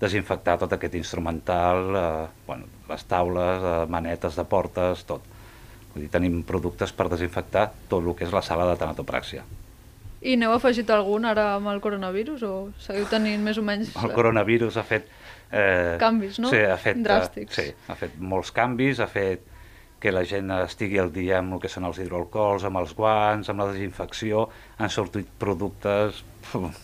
desinfectar 0.00 0.58
tot 0.60 0.72
aquest 0.76 0.98
instrumental, 1.00 1.96
eh, 1.96 2.26
bueno, 2.46 2.68
les 2.90 3.04
taules, 3.08 3.62
eh, 3.64 3.86
manetes 3.88 4.36
de 4.36 4.44
portes, 4.44 5.04
tot. 5.08 5.22
Vull 5.94 6.04
dir, 6.04 6.10
tenim 6.10 6.40
productes 6.46 6.92
per 6.92 7.06
desinfectar 7.12 7.68
tot 7.88 8.02
el 8.02 8.16
que 8.18 8.26
és 8.26 8.34
la 8.34 8.42
sala 8.42 8.66
de 8.70 8.74
tanatopràxia. 8.80 9.44
I 10.24 10.38
n'heu 10.40 10.54
afegit 10.54 10.88
algun 10.90 11.26
ara 11.28 11.50
amb 11.58 11.68
el 11.70 11.82
coronavirus 11.84 12.42
o 12.48 12.52
seguiu 12.80 13.04
tenint 13.10 13.42
més 13.44 13.60
o 13.60 13.64
menys 13.66 13.92
El 14.00 14.14
coronavirus 14.16 14.78
ha 14.80 14.84
fet... 14.88 15.10
Eh, 15.52 15.96
Canvis, 16.00 16.40
no? 16.40 16.50
Sí, 16.50 16.62
ha 16.64 16.78
fet, 16.80 16.98
Dràstics. 17.04 17.58
Eh, 17.60 17.66
sí, 17.68 17.90
ha 17.92 17.96
fet 17.98 18.16
molts 18.18 18.50
canvis, 18.56 19.02
ha 19.04 19.06
fet 19.10 19.44
que 20.02 20.12
la 20.12 20.24
gent 20.28 20.50
estigui 20.56 20.98
al 21.00 21.12
dia 21.12 21.38
amb 21.38 21.56
el 21.56 21.60
que 21.62 21.70
són 21.72 21.86
els 21.88 22.00
hidroalcohols, 22.02 22.64
amb 22.68 22.80
els 22.80 22.96
guants, 22.96 23.48
amb 23.48 23.62
la 23.62 23.68
desinfecció, 23.70 24.48
han 24.76 24.90
sortit 24.92 25.30
productes 25.40 26.24
pf, 26.48 26.82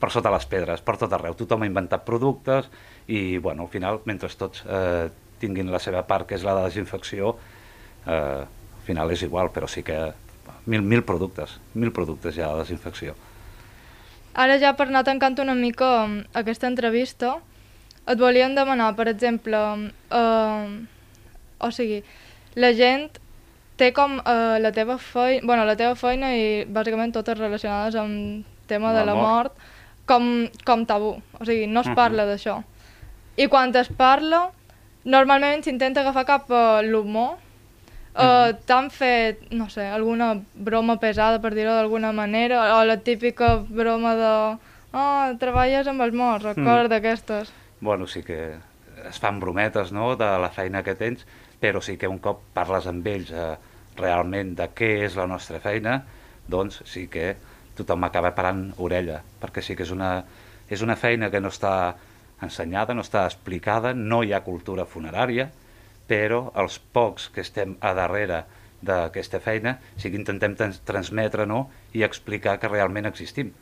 per 0.00 0.10
sota 0.10 0.32
les 0.34 0.46
pedres, 0.50 0.80
per 0.84 0.96
tot 1.00 1.12
arreu. 1.12 1.34
Tothom 1.38 1.64
ha 1.64 1.68
inventat 1.68 2.06
productes 2.06 2.70
i, 3.06 3.38
bueno, 3.38 3.66
al 3.66 3.72
final, 3.72 4.00
mentre 4.08 4.30
tots 4.38 4.64
eh, 4.64 5.10
tinguin 5.42 5.72
la 5.72 5.80
seva 5.82 6.04
part, 6.08 6.28
que 6.28 6.38
és 6.38 6.46
la 6.46 6.56
de 6.58 6.64
desinfecció, 6.70 7.36
eh, 8.06 8.42
al 8.44 8.82
final 8.86 9.10
és 9.14 9.22
igual, 9.22 9.50
però 9.54 9.68
sí 9.68 9.82
que 9.82 10.12
mil, 10.66 10.82
mil 10.82 11.02
productes, 11.04 11.58
mil 11.74 11.92
productes 11.92 12.34
ja 12.34 12.48
de 12.52 12.62
desinfecció. 12.62 13.14
Ara 14.34 14.58
ja 14.58 14.72
per 14.76 14.88
anar 14.88 15.04
tancant 15.04 15.38
una 15.42 15.54
mica 15.54 16.06
mm, 16.06 16.22
aquesta 16.40 16.66
entrevista, 16.70 17.34
et 18.06 18.18
volíem 18.18 18.54
demanar, 18.56 18.94
per 18.96 19.08
exemple, 19.08 19.58
eh, 20.10 20.86
o 21.62 21.70
sigui, 21.70 22.02
la 22.58 22.72
gent 22.74 23.10
té 23.76 23.92
com 23.92 24.18
eh, 24.20 24.58
la 24.60 24.72
teva 24.72 24.98
feina, 24.98 25.46
bueno, 25.46 25.64
la 25.64 25.76
teva 25.76 25.94
feina 25.96 26.32
i 26.36 26.64
bàsicament 26.68 27.12
totes 27.14 27.38
relacionades 27.38 27.94
amb 27.96 28.44
tema 28.66 28.92
de 28.92 29.04
La 29.06 29.14
mort. 29.14 29.52
com, 30.06 30.48
com 30.66 30.82
tabú, 30.84 31.12
o 31.38 31.44
sigui, 31.44 31.66
no 31.68 31.80
es 31.80 31.86
Mhm. 31.88 31.94
parla 31.94 32.24
d'això. 32.26 32.62
I 33.36 33.46
quan 33.48 33.74
es 33.76 33.88
parla, 33.88 34.50
normalment 35.04 35.62
s'intenta 35.62 36.00
agafar 36.00 36.24
cap 36.26 36.50
a 36.50 36.82
l'humor, 36.82 37.36
Uh, 38.12 38.52
T'han 38.68 38.90
fet, 38.92 39.46
no 39.56 39.70
sé, 39.72 39.86
alguna 39.88 40.34
broma 40.52 40.98
pesada, 41.00 41.40
per 41.40 41.54
dir-ho 41.56 41.72
d'alguna 41.72 42.12
manera, 42.12 42.60
o 42.76 42.82
la 42.84 42.98
típica 43.00 43.54
broma 43.64 44.12
de 44.18 44.32
oh, 44.92 45.32
treballes 45.40 45.88
amb 45.88 46.04
els 46.04 46.12
morts, 46.16 46.44
record 46.50 46.92
d'aquestes. 46.92 47.52
Bueno, 47.80 48.06
sí 48.06 48.20
que 48.22 48.58
es 49.08 49.18
fan 49.18 49.40
brometes 49.40 49.94
no, 49.96 50.12
de 50.16 50.28
la 50.38 50.52
feina 50.52 50.84
que 50.84 50.94
tens, 50.94 51.24
però 51.62 51.80
sí 51.80 51.96
que 51.96 52.10
un 52.10 52.20
cop 52.20 52.42
parles 52.52 52.86
amb 52.90 53.06
ells 53.08 53.32
eh, 53.32 53.54
realment 53.96 54.52
de 54.58 54.68
què 54.76 54.92
és 55.06 55.16
la 55.16 55.26
nostra 55.30 55.62
feina, 55.64 56.02
doncs 56.52 56.82
sí 56.90 57.06
que 57.08 57.32
tothom 57.78 58.04
acaba 58.04 58.34
parant 58.36 58.68
orella, 58.76 59.22
perquè 59.40 59.64
sí 59.64 59.76
que 59.78 59.86
és 59.86 59.92
una, 59.94 60.18
és 60.68 60.84
una 60.84 60.98
feina 61.00 61.30
que 61.32 61.40
no 61.40 61.48
està 61.48 61.94
ensenyada, 62.42 62.94
no 62.94 63.06
està 63.06 63.24
explicada, 63.24 63.94
no 63.94 64.20
hi 64.22 64.34
ha 64.34 64.44
cultura 64.44 64.84
funerària, 64.84 65.48
però 66.08 66.50
els 66.58 66.78
pocs 66.92 67.28
que 67.32 67.40
estem 67.44 67.76
a 67.80 67.92
darrere 67.94 68.44
d'aquesta 68.82 69.38
feina 69.40 69.76
sí 69.96 70.10
que 70.10 70.18
intentem 70.18 70.56
trans 70.58 70.80
transmetre 70.84 71.46
no, 71.46 71.68
i 71.94 72.02
explicar 72.02 72.58
que 72.58 72.68
realment 72.68 73.06
existim, 73.06 73.52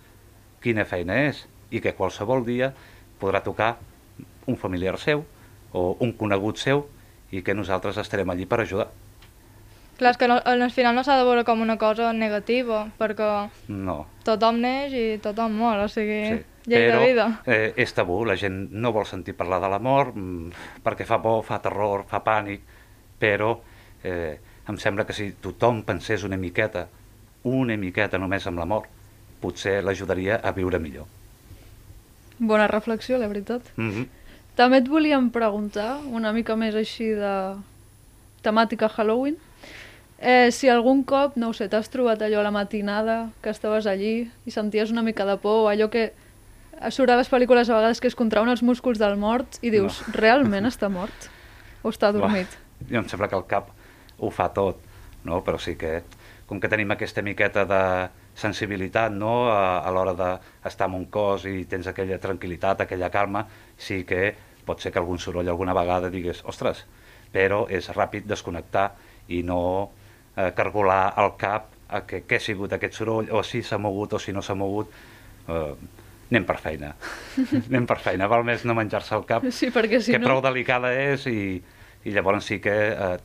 quina 0.64 0.86
feina 0.88 1.18
és 1.28 1.44
i 1.70 1.80
que 1.84 1.94
qualsevol 1.94 2.44
dia 2.46 2.72
podrà 3.20 3.42
tocar 3.44 3.76
un 4.46 4.56
familiar 4.56 4.96
seu 4.98 5.24
o 5.72 5.96
un 6.00 6.12
conegut 6.16 6.58
seu 6.58 6.86
i 7.30 7.42
que 7.46 7.54
nosaltres 7.54 7.98
estarem 8.00 8.30
allí 8.32 8.46
per 8.48 8.62
ajudar. 8.64 8.88
Clar, 10.00 10.14
és 10.14 10.16
que 10.16 10.26
no, 10.26 10.38
al 10.40 10.64
final 10.72 10.96
no 10.96 11.04
s'ha 11.04 11.18
de 11.20 11.26
veure 11.28 11.44
com 11.44 11.60
una 11.60 11.76
cosa 11.78 12.14
negativa, 12.16 12.86
perquè 12.98 13.50
No. 13.68 14.06
tothom 14.24 14.56
neix 14.62 14.94
i 14.96 15.18
tothom 15.22 15.52
mor, 15.60 15.76
o 15.84 15.88
sigui, 15.88 16.22
Sí. 16.38 16.44
Llei 16.66 16.90
Però 16.90 17.28
eh, 17.46 17.72
és 17.76 17.92
tabú, 17.96 18.24
la 18.24 18.36
gent 18.36 18.68
no 18.72 18.92
vol 18.92 19.06
sentir 19.06 19.34
parlar 19.34 19.60
de 19.62 19.70
la 19.72 19.78
mort 19.78 20.14
mm, 20.16 20.80
perquè 20.84 21.06
fa 21.08 21.20
por, 21.22 21.42
fa 21.44 21.60
terror, 21.62 22.04
fa 22.08 22.20
pànic, 22.24 22.62
però 23.20 23.54
eh, 24.02 24.38
em 24.68 24.78
sembla 24.78 25.06
que 25.06 25.16
si 25.16 25.32
tothom 25.42 25.82
pensés 25.86 26.24
una 26.24 26.36
miqueta, 26.36 26.86
una 27.48 27.76
miqueta 27.76 28.18
només 28.18 28.46
amb 28.46 28.60
la 28.60 28.68
mort, 28.68 28.88
potser 29.40 29.80
l'ajudaria 29.82 30.40
a 30.44 30.52
viure 30.52 30.78
millor. 30.78 31.08
Bona 32.38 32.66
reflexió, 32.68 33.18
la 33.18 33.28
veritat. 33.28 33.62
Mm 33.76 33.90
-hmm. 33.90 34.06
També 34.56 34.78
et 34.78 34.88
volíem 34.88 35.30
preguntar, 35.30 36.00
una 36.04 36.32
mica 36.32 36.56
més 36.56 36.74
així 36.74 37.14
de 37.14 37.56
temàtica 38.42 38.88
Halloween, 38.88 39.36
eh, 40.18 40.50
si 40.50 40.68
algun 40.68 41.02
cop, 41.04 41.36
no 41.36 41.48
ho 41.48 41.52
sé, 41.52 41.68
t'has 41.68 41.88
trobat 41.88 42.22
allò 42.22 42.40
a 42.40 42.42
la 42.42 42.50
matinada, 42.50 43.30
que 43.42 43.50
estaves 43.50 43.86
allí 43.86 44.30
i 44.44 44.50
senties 44.50 44.90
una 44.90 45.02
mica 45.02 45.24
de 45.24 45.36
por, 45.36 45.70
allò 45.70 45.88
que 45.90 46.12
surt 46.88 47.12
a 47.12 47.16
les 47.20 47.28
pel·lícules 47.28 47.68
a 47.68 47.76
vegades 47.76 48.00
que 48.00 48.08
es 48.08 48.16
contrauen 48.16 48.48
els 48.48 48.62
músculs 48.64 48.98
del 48.98 49.18
mort 49.20 49.58
i 49.62 49.70
dius, 49.70 50.00
No. 50.06 50.14
realment 50.16 50.64
està 50.66 50.88
mort? 50.88 51.28
O 51.82 51.90
està 51.92 52.12
dormit? 52.12 52.48
Jo 52.90 52.98
em 53.02 53.08
sembla 53.08 53.28
que 53.28 53.36
el 53.36 53.44
cap 53.48 53.68
ho 54.18 54.30
fa 54.32 54.48
tot, 54.56 54.80
no? 55.24 55.42
però 55.44 55.58
sí 55.60 55.76
que, 55.76 56.02
com 56.48 56.60
que 56.60 56.68
tenim 56.68 56.90
aquesta 56.92 57.22
miqueta 57.22 57.64
de 57.68 58.08
sensibilitat 58.34 59.12
no? 59.12 59.50
a, 59.52 59.80
a 59.84 59.90
l'hora 59.92 60.14
d'estar 60.16 60.88
en 60.88 60.94
un 60.94 61.04
cos 61.12 61.44
i 61.44 61.64
tens 61.68 61.86
aquella 61.90 62.18
tranquil·litat, 62.18 62.80
aquella 62.86 63.10
calma, 63.12 63.44
sí 63.76 64.04
que 64.08 64.34
pot 64.64 64.80
ser 64.80 64.92
que 64.92 65.00
algun 65.00 65.18
soroll 65.18 65.48
alguna 65.48 65.74
vegada 65.76 66.10
digues, 66.12 66.42
ostres, 66.48 66.84
però 67.32 67.66
és 67.68 67.88
ràpid 67.92 68.24
desconnectar 68.28 68.90
i 69.28 69.42
no 69.42 69.90
eh, 70.36 70.50
cargolar 70.56 71.14
el 71.20 71.34
cap 71.40 71.70
a 71.90 72.02
que, 72.06 72.22
què 72.24 72.36
ha 72.38 72.44
sigut 72.44 72.72
aquest 72.72 72.94
soroll, 72.94 73.28
o 73.34 73.42
si 73.42 73.62
s'ha 73.66 73.78
mogut 73.78 74.12
o 74.14 74.18
si 74.22 74.32
no 74.32 74.42
s'ha 74.42 74.54
mogut. 74.54 74.92
Eh, 75.48 75.74
anem 76.30 76.44
per 76.46 76.58
feina. 76.62 76.92
anem 77.68 77.86
per 77.90 77.98
feina. 78.02 78.28
Val 78.30 78.44
més 78.46 78.64
no 78.68 78.74
menjar-se 78.78 79.14
el 79.16 79.24
cap 79.28 79.44
Sí, 79.50 79.70
perquè 79.74 80.00
si 80.00 80.12
que 80.14 80.20
no... 80.22 80.28
prou 80.28 80.40
delicada 80.44 80.92
és 80.94 81.26
i, 81.30 81.58
i 82.06 82.14
llavors 82.14 82.46
sí 82.46 82.60
que 82.62 82.74
eh, 82.92 83.16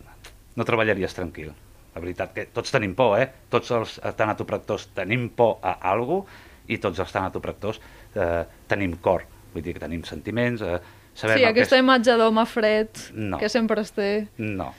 no 0.55 0.65
treballaries 0.67 1.13
tranquil. 1.17 1.53
La 1.95 2.01
veritat 2.03 2.33
que 2.35 2.47
tots 2.51 2.73
tenim 2.75 2.91
por, 2.97 3.13
eh? 3.21 3.29
Tots 3.49 3.71
els 3.71 3.99
tanatopractors 4.19 4.89
tenim 4.97 5.29
por 5.31 5.59
a 5.63 5.77
algú 5.93 6.25
i 6.67 6.79
tots 6.81 6.99
els 6.99 7.11
tanatopractors 7.13 7.79
eh, 8.17 8.41
tenim 8.67 8.97
cor. 9.03 9.23
Vull 9.53 9.63
dir 9.63 9.75
que 9.77 9.79
tenim 9.85 10.01
sentiments, 10.03 10.59
eh, 10.65 10.79
sabem 11.15 11.37
Sí, 11.39 11.45
aquesta 11.47 11.77
que 11.77 11.79
és... 11.79 11.85
imatge 11.85 12.17
d'home 12.19 12.43
fred, 12.49 12.89
No. 13.13 13.37
que 13.39 13.47
sempre 13.53 13.79
es 13.85 13.93
té... 13.95 14.09
No. 14.41 14.73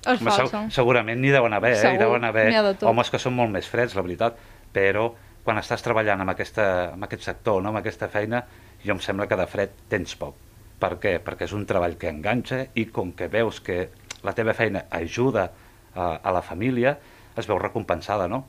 És 0.00 0.22
falsa. 0.24 0.46
seg 0.62 0.70
segurament 0.78 1.18
n'hi 1.20 1.28
deuen 1.34 1.52
haver, 1.52 1.74
eh? 1.74 1.80
Segur, 1.82 1.98
Hi 1.98 2.00
deuen 2.00 2.24
haver 2.24 2.46
n'hi 2.48 2.56
ha 2.56 2.62
de 2.64 2.72
tot. 2.78 2.86
homes 2.88 3.10
que 3.12 3.18
són 3.20 3.34
molt 3.36 3.52
més 3.52 3.66
freds, 3.68 3.92
la 3.98 4.00
veritat, 4.06 4.38
però 4.72 5.10
quan 5.50 5.58
estàs 5.58 5.82
treballant 5.82 6.20
amb, 6.22 6.30
aquesta, 6.30 6.64
amb 6.94 7.08
aquest 7.08 7.24
sector, 7.26 7.58
no? 7.58 7.72
amb 7.72 7.80
aquesta 7.80 8.06
feina, 8.06 8.44
jo 8.84 8.94
em 8.94 9.00
sembla 9.02 9.26
que 9.26 9.34
de 9.34 9.46
fred 9.50 9.72
tens 9.90 10.12
poc. 10.14 10.36
Per 10.78 10.92
què? 11.02 11.16
Perquè 11.26 11.48
és 11.48 11.54
un 11.56 11.64
treball 11.66 11.96
que 11.98 12.06
enganxa 12.08 12.60
i 12.78 12.84
com 12.94 13.10
que 13.18 13.26
veus 13.28 13.58
que 13.66 13.88
la 14.22 14.30
teva 14.36 14.54
feina 14.54 14.84
ajuda 14.94 15.48
a, 15.50 16.06
a 16.22 16.30
la 16.36 16.42
família, 16.46 16.92
es 17.34 17.50
veu 17.50 17.58
recompensada, 17.58 18.28
no? 18.30 18.44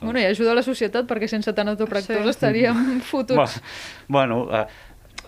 Bueno, 0.00 0.18
i 0.18 0.26
ajuda 0.26 0.50
a 0.50 0.58
la 0.58 0.66
societat, 0.66 1.06
perquè 1.06 1.28
sense 1.30 1.54
tanatopractors 1.54 2.26
Sí. 2.26 2.34
estaríem 2.34 2.98
fotuts. 3.12 3.60
Bueno, 4.10 4.42
eh, 4.50 4.66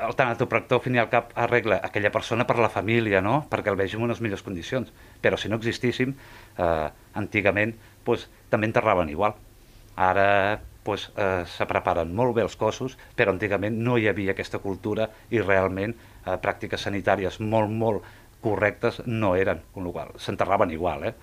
el 0.02 0.18
tanatopractor, 0.18 0.82
al 0.82 0.84
fin 0.88 0.98
i 0.98 1.04
al 1.04 1.08
cap, 1.14 1.30
arregla 1.38 1.78
aquella 1.86 2.10
persona 2.10 2.42
per 2.44 2.58
la 2.58 2.72
família, 2.74 3.22
no? 3.22 3.44
perquè 3.48 3.70
el 3.70 3.78
vegi 3.78 3.94
en 4.00 4.08
unes 4.10 4.18
millors 4.20 4.42
condicions. 4.42 4.90
Però 5.22 5.38
si 5.38 5.46
no 5.48 5.62
existíssim, 5.62 6.10
eh, 6.58 6.90
antigament 7.22 7.78
pues, 8.02 8.26
també 8.50 8.66
enterraven 8.66 9.14
igual. 9.14 9.38
Ara 9.94 10.58
pues, 10.84 11.08
eh, 11.16 11.44
se 11.48 11.66
preparen 11.66 12.12
molt 12.14 12.36
bé 12.36 12.44
els 12.44 12.56
cossos, 12.60 12.98
però 13.16 13.32
antigament 13.32 13.78
no 13.82 13.96
hi 13.98 14.08
havia 14.08 14.34
aquesta 14.36 14.60
cultura 14.62 15.08
i 15.30 15.40
realment 15.40 15.94
eh, 15.96 16.36
pràctiques 16.36 16.86
sanitàries 16.86 17.40
molt, 17.40 17.72
molt 17.72 18.04
correctes 18.44 19.00
no 19.06 19.34
eren, 19.40 19.62
amb 19.74 19.90
qual 19.92 20.12
s'enterraven 20.20 20.74
igual, 20.76 21.08
eh? 21.08 21.14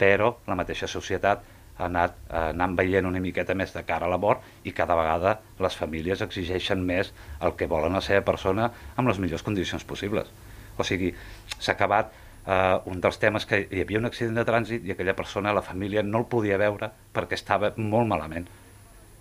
però 0.00 0.34
la 0.46 0.56
mateixa 0.56 0.88
societat 0.88 1.42
ha 1.80 1.86
anat 1.88 2.16
eh, 2.28 2.50
anant 2.52 2.76
veient 2.76 3.08
una 3.08 3.20
miqueta 3.24 3.56
més 3.56 3.72
de 3.72 3.82
cara 3.88 4.06
a 4.06 4.12
la 4.12 4.20
mort 4.20 4.44
i 4.68 4.72
cada 4.76 4.96
vegada 4.98 5.38
les 5.64 5.76
famílies 5.76 6.22
exigeixen 6.26 6.84
més 6.84 7.14
el 7.40 7.56
que 7.56 7.68
volen 7.68 7.96
la 7.96 8.04
seva 8.04 8.24
persona 8.26 8.70
amb 8.96 9.08
les 9.08 9.20
millors 9.22 9.44
condicions 9.46 9.84
possibles. 9.84 10.28
O 10.76 10.84
sigui, 10.84 11.14
s'ha 11.58 11.72
acabat 11.72 12.12
eh, 12.46 12.76
un 12.92 13.00
dels 13.00 13.20
temes 13.20 13.48
que 13.48 13.64
hi 13.64 13.84
havia 13.84 14.00
un 14.00 14.08
accident 14.08 14.36
de 14.40 14.46
trànsit 14.48 14.86
i 14.86 14.94
aquella 14.94 15.16
persona, 15.16 15.56
la 15.56 15.64
família, 15.64 16.04
no 16.04 16.22
el 16.22 16.28
podia 16.32 16.60
veure 16.60 16.92
perquè 17.14 17.40
estava 17.40 17.72
molt 17.76 18.08
malament. 18.08 18.48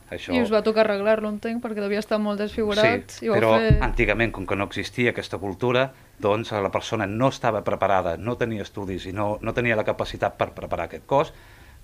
Això... 0.10 0.34
I 0.34 0.42
us 0.42 0.52
va 0.54 0.62
tocar 0.66 0.84
arreglar-lo, 0.88 1.30
entenc, 1.30 1.62
perquè 1.64 1.84
devia 1.84 2.02
estar 2.02 2.18
molt 2.22 2.42
desfigurat. 2.42 3.14
Sí, 3.14 3.28
i 3.28 3.34
però 3.34 3.54
fer... 3.62 3.76
antigament, 3.86 4.34
com 4.34 4.48
que 4.50 4.58
no 4.58 4.66
existia 4.70 5.14
aquesta 5.14 5.38
cultura, 5.42 5.90
doncs 6.22 6.52
la 6.52 6.72
persona 6.74 7.06
no 7.10 7.30
estava 7.30 7.62
preparada, 7.66 8.16
no 8.18 8.36
tenia 8.40 8.66
estudis 8.66 9.06
i 9.10 9.14
no, 9.16 9.36
no 9.42 9.54
tenia 9.54 9.78
la 9.78 9.86
capacitat 9.88 10.38
per 10.40 10.50
preparar 10.58 10.90
aquest 10.90 11.06
cos, 11.10 11.34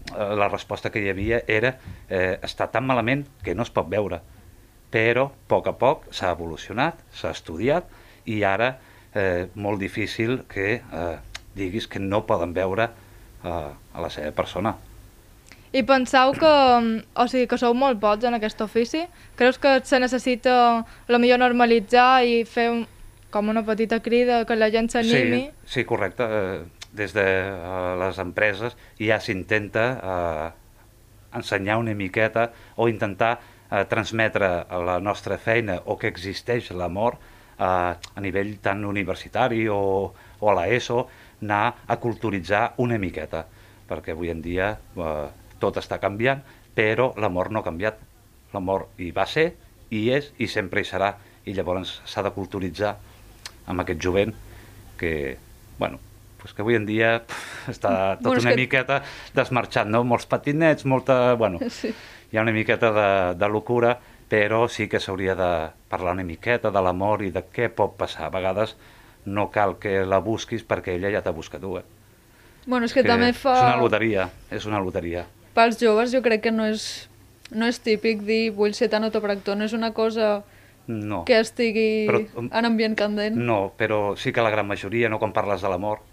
eh, 0.10 0.32
la 0.42 0.50
resposta 0.50 0.92
que 0.92 1.04
hi 1.04 1.12
havia 1.14 1.44
era 1.46 1.76
eh, 2.10 2.40
està 2.42 2.72
tan 2.74 2.88
malament 2.88 3.28
que 3.46 3.56
no 3.56 3.68
es 3.68 3.74
pot 3.74 3.90
veure. 3.92 4.22
Però, 4.96 5.30
a 5.30 5.48
poc 5.52 5.70
a 5.70 5.76
poc, 5.78 6.10
s'ha 6.16 6.34
evolucionat, 6.34 7.02
s'ha 7.14 7.34
estudiat 7.36 7.90
i 8.32 8.42
ara 8.48 8.76
eh, 9.14 9.48
molt 9.54 9.82
difícil 9.82 10.44
que 10.50 10.80
eh, 10.82 11.16
diguis 11.56 11.88
que 11.88 12.02
no 12.02 12.26
poden 12.26 12.54
veure 12.58 12.90
eh, 12.90 13.50
a 13.50 14.02
la 14.02 14.10
seva 14.10 14.34
persona. 14.36 14.76
I 15.76 15.84
penseu 15.84 16.32
que, 16.40 16.52
o 17.20 17.26
sigui, 17.28 17.48
que 17.52 17.58
sou 17.60 17.74
molt 17.76 18.00
pocs 18.00 18.24
en 18.30 18.38
aquest 18.38 18.62
ofici? 18.64 19.02
Creus 19.36 19.60
que 19.60 19.82
se 19.84 20.00
necessita, 20.00 20.86
la 21.12 21.20
millor 21.20 21.42
normalitzar 21.42 22.24
i 22.24 22.46
fer 22.48 22.70
un, 22.72 22.86
com 23.34 23.52
una 23.52 23.66
petita 23.68 24.00
crida, 24.00 24.46
que 24.48 24.56
la 24.56 24.72
gent 24.72 24.88
s'animi? 24.94 25.42
Sí, 25.66 25.82
sí, 25.82 25.86
correcte. 25.90 26.24
Eh, 26.24 26.86
Des 26.96 27.12
de 27.12 27.26
eh, 27.28 27.96
les 28.00 28.20
empreses 28.24 28.78
ja 28.96 29.18
s'intenta 29.20 29.84
eh, 30.00 30.46
ensenyar 31.36 31.76
una 31.82 31.92
miqueta 31.92 32.46
o 32.80 32.88
intentar 32.88 33.34
eh, 33.36 33.84
transmetre 33.92 34.48
la 34.88 35.02
nostra 35.04 35.36
feina 35.36 35.82
o 35.84 35.98
que 36.00 36.08
existeix 36.08 36.72
l'amor 36.72 37.20
a 37.60 37.98
nivell 38.24 38.56
tant 38.64 38.84
universitari 38.88 39.68
o, 39.72 40.12
o 40.40 40.50
a 40.52 40.56
l'ESO, 40.56 41.06
anar 41.44 41.66
a 41.88 41.96
culturitzar 42.00 42.74
una 42.84 42.98
miqueta, 43.00 43.46
perquè 43.88 44.16
avui 44.16 44.32
en 44.32 44.42
dia 44.44 44.72
eh, 44.76 45.28
tot 45.66 45.82
està 45.82 45.98
canviant, 46.04 46.42
però 46.78 47.12
l'amor 47.18 47.50
no 47.52 47.62
ha 47.64 47.68
canviat. 47.68 47.98
L'amor 48.54 48.88
hi 49.02 49.10
va 49.16 49.26
ser, 49.28 49.50
hi 49.92 50.06
és 50.16 50.32
i 50.42 50.48
sempre 50.48 50.82
hi 50.82 50.88
serà, 50.88 51.16
i 51.46 51.54
llavors 51.54 52.00
s'ha 52.10 52.24
de 52.26 52.32
culturitzar 52.34 52.96
amb 53.70 53.82
aquest 53.84 54.00
jovent 54.02 54.32
que 54.98 55.38
bueno, 55.78 56.00
pues 56.40 56.54
que 56.54 56.62
avui 56.64 56.76
en 56.78 56.86
dia 56.88 57.20
pff, 57.26 57.70
està 57.74 57.92
tot 58.22 58.30
Bueno, 58.32 58.38
és 58.40 58.46
una 58.46 58.54
que- 58.56 58.62
miqueta 58.64 59.02
desmarxat, 59.36 59.88
no? 59.92 60.04
Molts 60.08 60.26
patinets, 60.30 60.86
molta... 60.86 61.34
Bueno, 61.36 61.60
Sí. 61.70 61.92
hi 62.32 62.38
ha 62.38 62.42
una 62.46 62.54
miqueta 62.56 62.92
de, 62.96 63.08
de 63.38 63.50
locura, 63.50 63.98
però 64.30 64.64
sí 64.70 64.88
que 64.90 65.00
s'hauria 65.00 65.36
de 65.38 65.50
parlar 65.90 66.14
una 66.18 66.24
miqueta 66.26 66.72
de 66.74 66.82
l'amor 66.82 67.22
i 67.26 67.30
de 67.36 67.44
què 67.54 67.68
pot 67.70 67.94
passar. 68.00 68.30
A 68.30 68.34
vegades 68.34 68.76
no 69.26 69.50
cal 69.54 69.78
que 69.82 70.00
la 70.06 70.18
busquis 70.22 70.64
perquè 70.66 70.96
ella 70.98 71.12
ja 71.14 71.22
t'ha 71.26 71.34
buscat 71.36 71.62
tu, 71.62 71.76
eh? 71.78 71.86
Bueno, 72.66 72.86
és 72.90 72.94
que, 72.98 73.04
també 73.06 73.30
És 73.30 73.38
fa... 73.38 73.54
una 73.68 73.78
loteria, 73.84 74.30
és 74.50 74.66
una 74.66 74.80
loteria. 74.82 75.26
Pels 75.56 75.80
joves 75.80 76.12
jo 76.12 76.22
crec 76.26 76.42
que 76.44 76.52
no 76.52 76.66
és, 76.68 77.08
no 77.56 77.68
és 77.72 77.80
típic 77.80 78.22
dir 78.28 78.50
vull 78.56 78.74
ser 78.76 78.90
tan 78.92 79.06
autopractor, 79.08 79.56
no 79.58 79.66
és 79.68 79.74
una 79.78 79.94
cosa 79.96 80.44
No. 80.88 81.24
que 81.26 81.40
estigui 81.42 82.06
Però, 82.06 82.20
en 82.46 82.66
ambient 82.68 82.94
candent. 83.00 83.38
No, 83.42 83.72
però 83.80 84.16
sí 84.22 84.30
que 84.36 84.44
la 84.46 84.52
gran 84.54 84.68
majoria, 84.68 85.10
no 85.10 85.18
quan 85.18 85.32
parles 85.34 85.64
de 85.64 85.70
l'amor, 85.72 86.04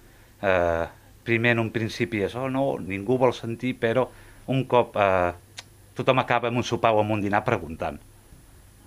eh, 0.40 0.86
primer 1.26 1.52
en 1.52 1.60
un 1.60 1.70
principi 1.74 2.22
és, 2.24 2.34
oh 2.40 2.48
no, 2.48 2.78
ningú 2.80 3.18
vol 3.20 3.34
sentir, 3.36 3.74
però 3.78 4.06
un 4.46 4.64
cop 4.70 4.96
eh, 4.96 5.32
tothom 5.98 6.22
acaba 6.22 6.48
amb 6.48 6.62
un 6.62 6.64
sopar 6.64 6.94
o 6.96 7.02
amb 7.02 7.12
un 7.18 7.20
dinar 7.20 7.42
preguntant. 7.44 7.98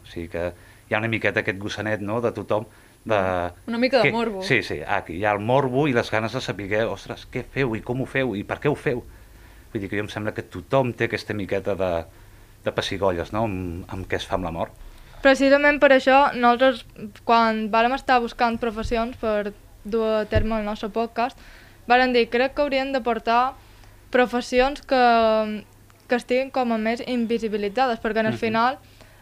O 0.01 0.07
sigui 0.09 0.27
que 0.33 0.47
hi 0.89 0.95
ha 0.95 1.03
una 1.03 1.11
miqueta 1.11 1.43
aquest 1.45 1.59
gossanet, 1.61 2.01
no?, 2.01 2.17
de 2.21 2.31
tothom, 2.33 2.65
de... 3.05 3.19
Una 3.67 3.77
mica 3.77 3.99
de 4.01 4.09
que- 4.09 4.11
morbo. 4.15 4.41
Sí, 4.41 4.63
sí, 4.63 4.79
aquí 4.87 5.19
hi 5.19 5.25
ha 5.25 5.35
el 5.37 5.39
morbo 5.39 5.85
i 5.87 5.93
les 5.93 6.09
ganes 6.09 6.33
de 6.33 6.41
saber, 6.41 6.85
ostres, 6.89 7.27
què 7.29 7.43
feu 7.45 7.75
i 7.77 7.81
com 7.85 8.01
ho 8.01 8.05
feu 8.09 8.33
i 8.35 8.41
per 8.43 8.57
què 8.63 8.71
ho 8.73 8.75
feu? 8.75 9.03
Vull 9.75 9.81
dir 9.83 9.89
que 9.91 9.97
jo 9.99 10.05
em 10.05 10.11
sembla 10.11 10.31
que 10.31 10.45
tothom 10.47 10.93
té 10.95 11.09
aquesta 11.09 11.33
miqueta 11.35 11.73
de, 11.75 11.91
de 12.63 12.71
pessigolles, 12.71 13.33
no?, 13.35 13.41
amb, 13.43 13.83
amb 13.91 14.07
què 14.07 14.15
es 14.15 14.23
fa 14.25 14.37
amb 14.39 14.47
la 14.47 14.53
mort. 14.55 14.71
Precisament 15.25 15.81
per 15.83 15.89
això, 15.91 16.29
nosaltres, 16.37 16.85
quan 17.27 17.65
vàrem 17.73 17.91
estar 17.97 18.21
buscant 18.23 18.55
professions 18.61 19.17
per 19.19 19.51
dur 19.83 20.05
a 20.21 20.25
terme 20.31 20.55
el 20.61 20.63
nostre 20.65 20.87
podcast, 20.95 21.35
vàrem 21.89 22.13
dir, 22.15 22.29
crec 22.31 22.55
que 22.55 22.63
haurien 22.63 22.93
de 22.95 23.01
portar 23.03 23.53
professions 24.15 24.79
que, 24.87 25.03
que 26.07 26.15
estiguin 26.21 26.51
com 26.55 26.71
a 26.71 26.77
més 26.79 27.03
invisibilitzades, 27.05 27.99
perquè 27.99 28.23
en 28.23 28.31
el 28.31 28.37
Mhm. 28.37 28.39
final 28.39 28.77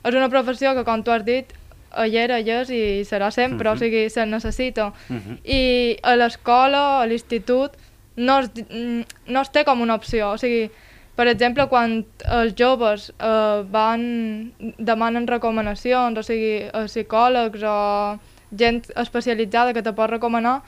és 0.05 0.13
una 0.13 0.29
professió 0.29 0.75
que, 0.75 0.83
com 0.85 1.01
tu 1.03 1.11
has 1.11 1.25
dit, 1.25 1.49
hi 1.97 2.17
era, 2.17 2.39
hi 2.39 2.49
és 2.51 2.69
i 2.69 2.83
serà 3.09 3.31
sempre, 3.31 3.69
Mhm. 3.69 3.75
o 3.75 3.79
sigui, 3.79 4.09
se 4.09 4.25
necessita. 4.25 4.93
Mhm. 5.09 5.39
I 5.45 5.97
a 6.03 6.15
l'escola, 6.15 7.01
a 7.01 7.05
l'institut, 7.07 7.71
no, 8.15 8.39
es, 8.39 8.49
mm, 8.69 9.01
no 9.27 9.41
es 9.41 9.49
té 9.51 9.63
com 9.65 9.81
una 9.81 9.95
opció. 9.95 10.31
O 10.31 10.37
sigui, 10.37 10.69
per 11.15 11.27
exemple, 11.27 11.67
quan 11.69 12.05
els 12.25 12.53
joves 12.57 13.11
eh, 13.19 13.63
van, 13.69 14.53
demanen 14.77 15.27
recomanacions, 15.27 16.17
o 16.17 16.23
sigui, 16.23 16.63
a 16.73 16.85
psicòlegs 16.87 17.63
o 17.63 18.19
gent 18.57 18.83
especialitzada 18.95 19.73
que 19.73 19.81
te 19.83 19.93
pot 19.93 20.09
recomanar, 20.09 20.61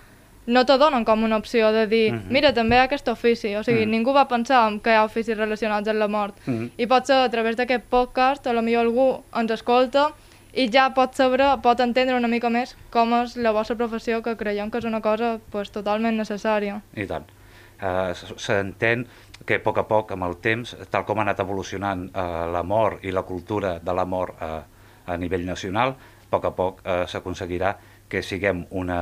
no 0.48 0.62
te 0.66 0.78
donen 0.78 1.06
com 1.06 1.24
una 1.24 1.38
opció 1.38 1.72
de 1.72 1.88
dir, 1.88 2.14
Mhm. 2.14 2.28
mira, 2.30 2.54
també 2.54 2.76
hi 2.76 2.80
ha 2.80 2.84
aquest 2.84 3.08
ofici. 3.08 3.56
O 3.56 3.64
sigui, 3.64 3.86
Mhm. 3.86 3.90
ningú 3.92 4.14
va 4.14 4.28
pensar 4.28 4.80
que 4.84 4.92
hi 4.92 4.96
ha 4.96 5.04
oficis 5.04 5.38
relacionats 5.38 5.88
amb 5.88 6.00
la 6.00 6.08
mort. 6.08 6.36
Mhm. 6.46 6.72
I 6.78 6.86
potser 6.86 7.16
a 7.16 7.30
través 7.30 7.56
d'aquest 7.56 7.84
podcast, 7.90 8.46
a 8.46 8.54
lo 8.54 8.62
millor 8.62 8.86
algú 8.86 9.24
ens 9.36 9.52
escolta 9.52 10.12
i 10.56 10.70
ja 10.72 10.88
pot 10.96 11.16
saber, 11.18 11.44
pot 11.64 11.82
entendre 11.84 12.16
una 12.16 12.30
mica 12.32 12.50
més 12.50 12.76
com 12.94 13.14
és 13.20 13.36
la 13.36 13.52
vostra 13.56 13.76
professió, 13.76 14.22
que 14.24 14.38
creiem 14.40 14.72
que 14.72 14.80
és 14.80 14.88
una 14.88 15.02
cosa 15.04 15.36
pues, 15.52 15.72
totalment 15.76 16.16
necessària. 16.18 16.80
I 16.96 17.08
tant. 17.10 17.28
Uh, 17.76 18.16
S'entén 18.40 19.04
que 19.46 19.60
a 19.60 19.64
poc 19.64 19.82
a 19.82 19.84
poc, 19.84 20.14
amb 20.16 20.24
el 20.30 20.38
temps, 20.40 20.72
tal 20.90 21.04
com 21.06 21.20
ha 21.20 21.26
anat 21.26 21.42
evolucionant 21.44 22.08
uh, 22.08 22.46
la 22.52 22.64
mort 22.64 23.04
i 23.04 23.12
la 23.12 23.26
cultura 23.28 23.76
de 23.84 23.96
la 23.96 24.06
mort 24.08 24.40
uh, 24.40 24.62
a 25.06 25.18
nivell 25.20 25.44
nacional, 25.46 25.92
a 26.24 26.30
poc 26.32 26.48
a 26.48 26.54
poc 26.56 26.82
uh, 26.86 27.04
s'aconseguirà 27.12 27.76
que 28.10 28.24
siguem 28.24 28.64
una, 28.72 29.00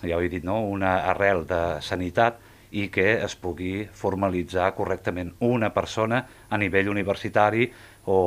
ja 0.00 0.16
ho 0.16 0.24
he 0.24 0.32
dit, 0.32 0.44
no? 0.46 0.62
una 0.72 1.02
arrel 1.12 1.44
de 1.46 1.60
sanitat 1.84 2.40
i 2.70 2.88
que 2.92 3.06
es 3.24 3.36
pugui 3.40 3.86
formalitzar 3.96 4.72
correctament 4.76 5.32
una 5.44 5.70
persona 5.74 6.24
a 6.48 6.58
nivell 6.60 6.90
universitari 6.92 7.70
o, 8.04 8.18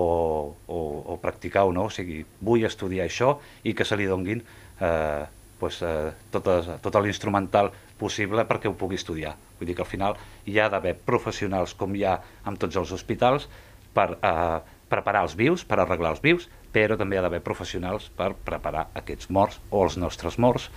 o, 0.67 0.79
o 1.13 1.17
practicar 1.21 1.65
o 1.65 1.73
no, 1.73 1.87
o 1.89 1.93
sigui, 1.93 2.23
vull 2.41 2.65
estudiar 2.65 3.07
això 3.07 3.35
i 3.63 3.75
que 3.77 3.85
se 3.85 3.97
li 3.97 4.09
donguin 4.09 4.41
eh, 4.41 5.23
pues, 5.61 5.81
eh, 5.85 6.11
totes, 6.33 6.69
tot 6.81 6.99
l'instrumental 7.01 7.71
possible 8.01 8.45
perquè 8.49 8.69
ho 8.69 8.77
pugui 8.77 8.97
estudiar. 8.97 9.35
Vull 9.59 9.69
dir 9.69 9.77
que 9.77 9.85
al 9.85 9.89
final 9.89 10.17
hi 10.49 10.57
ha 10.57 10.69
d'haver 10.73 10.95
professionals 11.05 11.75
com 11.77 11.93
hi 11.95 12.05
ha 12.05 12.17
amb 12.49 12.61
tots 12.61 12.79
els 12.81 12.93
hospitals 12.97 13.45
per 13.93 14.07
eh, 14.17 14.57
preparar 14.91 15.23
els 15.27 15.37
vius, 15.37 15.63
per 15.63 15.79
arreglar 15.79 16.15
els 16.15 16.23
vius, 16.23 16.49
però 16.73 16.97
també 16.97 17.15
hi 17.15 17.21
ha 17.21 17.25
d'haver 17.27 17.43
professionals 17.45 18.09
per 18.17 18.33
preparar 18.47 18.87
aquests 18.97 19.29
morts 19.29 19.61
o 19.69 19.85
els 19.85 19.97
nostres 20.01 20.37
morts. 20.41 20.69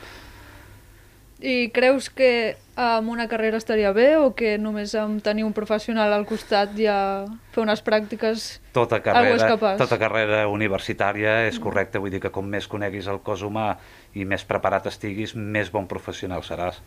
I 1.42 1.70
creus 1.74 2.10
que 2.14 2.54
amb 2.78 3.10
una 3.10 3.26
carrera 3.30 3.58
estaria 3.58 3.90
bé 3.94 4.14
o 4.18 4.32
que 4.38 4.54
només 4.58 4.94
amb 4.98 5.22
tenir 5.22 5.44
un 5.46 5.52
professional 5.54 6.12
al 6.14 6.26
costat 6.26 6.74
ja 6.78 6.96
fer 7.54 7.62
unes 7.62 7.82
pràctiques 7.86 8.46
tota 8.74 9.00
carrera, 9.02 9.56
tota 9.78 9.98
carrera 9.98 10.44
universitària 10.50 11.44
és 11.48 11.58
correcta, 11.62 12.02
vull 12.02 12.14
dir 12.14 12.22
que 12.22 12.32
com 12.34 12.46
més 12.46 12.66
coneguis 12.70 13.10
el 13.10 13.20
cos 13.26 13.42
humà 13.46 13.72
i 14.14 14.26
més 14.26 14.46
preparat 14.46 14.86
estiguis, 14.90 15.34
més 15.34 15.70
bon 15.74 15.86
professional 15.90 16.42
seràs. 16.46 16.80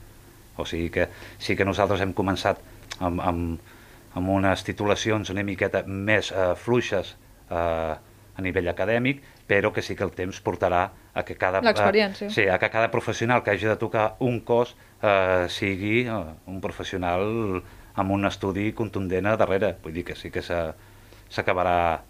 O 0.57 0.65
sigui 0.65 0.89
que 0.89 1.07
sí 1.39 1.55
que 1.55 1.67
nosaltres 1.67 2.01
hem 2.01 2.13
començat 2.17 2.59
amb, 2.99 3.21
amb, 3.21 3.73
amb 4.17 4.35
unes 4.39 4.63
titulacions 4.67 5.29
una 5.29 5.45
miqueta 5.45 5.83
més 5.87 6.31
eh, 6.31 6.53
fluixes 6.57 7.13
eh, 7.51 7.95
a 8.37 8.43
nivell 8.43 8.67
acadèmic, 8.71 9.21
però 9.47 9.71
que 9.73 9.81
sí 9.81 9.95
que 9.95 10.05
el 10.05 10.15
temps 10.17 10.41
portarà 10.43 10.87
a 11.17 11.25
que 11.25 11.35
cada, 11.35 11.59
eh, 11.59 12.29
sí, 12.29 12.47
a 12.47 12.59
que 12.59 12.69
cada 12.69 12.91
professional 12.91 13.41
que 13.41 13.49
hagi 13.51 13.65
de 13.65 13.75
tocar 13.75 14.15
un 14.19 14.41
cos 14.41 14.75
eh, 15.01 15.47
sigui 15.49 16.05
eh, 16.05 16.13
un 16.45 16.61
professional 16.61 17.63
amb 17.97 18.13
un 18.13 18.29
estudi 18.29 18.69
contundent 18.77 19.25
a 19.25 19.33
darrere. 19.35 19.73
Vull 19.81 19.95
dir 19.97 20.03
que 20.05 20.15
sí 20.15 20.29
que 20.29 20.43
s'acabarà 20.45 22.03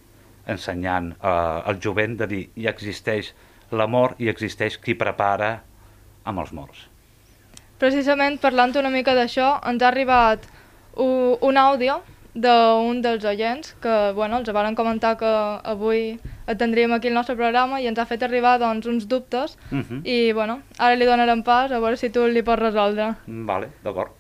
ensenyant 0.52 1.14
eh, 1.16 1.72
al 1.72 1.80
jovent 1.80 2.18
de 2.20 2.28
dir 2.28 2.44
hi 2.60 2.68
existeix 2.68 3.32
la 3.72 3.88
mort 3.88 4.20
i 4.20 4.28
existeix 4.28 4.76
qui 4.84 4.98
prepara 5.00 5.54
amb 6.28 6.44
els 6.44 6.52
morts. 6.52 6.84
Precisament 7.80 8.42
parlant 8.44 8.76
una 8.76 8.92
mica 8.92 9.16
d'això, 9.16 9.54
ens 9.72 9.84
ha 9.84 9.88
arribat 9.88 10.44
un 11.00 11.58
àudio 11.62 12.02
d'un 12.34 13.00
dels 13.02 13.24
oients 13.24 13.76
que 13.82 14.12
bueno, 14.18 14.42
els 14.42 14.52
varen 14.52 14.76
comentar 14.76 15.16
que 15.18 15.32
avui 15.64 16.18
atendríem 16.48 16.94
aquí 16.94 17.08
el 17.08 17.14
nostre 17.14 17.36
programa 17.36 17.82
i 17.82 17.88
ens 17.88 18.00
ha 18.00 18.06
fet 18.06 18.24
arribar 18.24 18.58
doncs, 18.60 18.86
uns 18.88 19.08
dubtes 19.08 19.58
Uh 19.72 19.84
-huh. 19.84 20.02
i 20.04 20.32
bueno, 20.34 20.62
ara 20.78 20.96
li 20.96 21.06
donarem 21.06 21.44
pas 21.44 21.72
a 21.72 21.80
veure 21.80 21.98
si 21.98 22.10
tu 22.10 22.26
li 22.28 22.42
pots 22.44 22.62
resoldre. 22.62 23.16
Vale, 23.28 23.70
d'acord. 23.84 24.12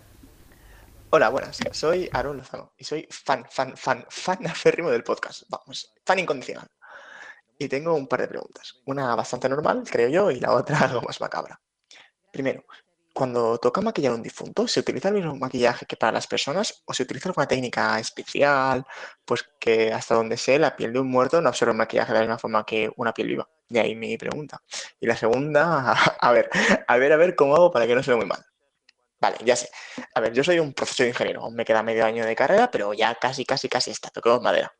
Hola, 1.10 1.30
buenas. 1.30 1.58
Soy 1.72 2.10
Aaron 2.12 2.38
Lozano 2.38 2.74
y 2.78 2.84
soy 2.84 3.08
fan, 3.10 3.46
fan, 3.50 3.78
fan, 3.78 4.06
fan 4.10 4.46
aférrimo 4.46 4.90
del 4.90 5.04
podcast. 5.04 5.44
Vamos, 5.50 5.94
fan 6.06 6.20
incondicional. 6.20 6.68
Y 7.58 7.70
tengo 7.70 7.96
un 7.96 8.08
par 8.08 8.20
de 8.22 8.28
preguntas. 8.28 8.76
Una 8.86 9.16
bastante 9.16 9.48
normal, 9.50 9.84
creo 9.90 10.10
yo, 10.10 10.32
y 10.32 10.40
la 10.40 10.52
otra 10.52 10.80
algo 10.82 11.02
más 11.02 11.20
macabra. 11.22 11.60
Primero, 12.32 12.66
cuando 13.18 13.58
toca 13.58 13.82
maquillar 13.82 14.12
a 14.12 14.16
un 14.16 14.22
difunto, 14.22 14.68
¿se 14.68 14.80
utiliza 14.80 15.08
el 15.08 15.16
mismo 15.16 15.36
maquillaje 15.36 15.88
que 15.88 15.98
para 15.98 16.12
las 16.12 16.28
personas 16.28 16.84
o 16.86 16.94
se 16.94 17.02
utiliza 17.02 17.30
alguna 17.30 17.48
técnica 17.48 18.00
especial? 18.00 18.86
Pues 19.26 19.44
que 19.60 19.92
hasta 19.92 20.14
donde 20.14 20.38
sé, 20.38 20.60
la 20.60 20.76
piel 20.76 20.94
de 20.94 21.00
un 21.00 21.10
muerto 21.10 21.42
no 21.42 21.50
absorbe 21.50 21.72
el 21.72 21.80
maquillaje 21.80 22.14
de 22.14 22.20
la 22.20 22.26
misma 22.26 22.38
forma 22.38 22.64
que 22.64 22.92
una 22.96 23.16
piel 23.16 23.30
viva. 23.30 23.50
De 23.70 23.80
ahí 23.80 23.96
mi 23.96 24.20
pregunta. 24.20 24.62
Y 25.00 25.08
la 25.08 25.18
segunda, 25.18 25.94
a 26.22 26.32
ver, 26.32 26.48
a 26.88 26.98
ver, 26.98 27.12
a 27.12 27.18
ver 27.18 27.36
cómo 27.36 27.56
hago 27.56 27.72
para 27.72 27.88
que 27.88 27.96
no 27.96 28.04
se 28.04 28.12
vea 28.12 28.18
muy 28.18 28.28
mal. 28.28 28.46
Vale, 29.20 29.38
ya 29.44 29.56
sé. 29.56 29.72
A 30.14 30.20
ver, 30.20 30.32
yo 30.34 30.44
soy 30.44 30.60
un 30.60 30.74
profesor 30.74 31.08
ingeniero, 31.08 31.42
aún 31.42 31.56
me 31.56 31.66
queda 31.66 31.82
medio 31.82 32.06
año 32.06 32.24
de 32.24 32.36
carrera, 32.36 32.70
pero 32.70 32.94
ya 32.94 33.16
casi, 33.16 33.46
casi, 33.46 33.68
casi 33.68 33.90
está, 33.90 34.12
toquemos 34.12 34.44
madera. 34.44 34.72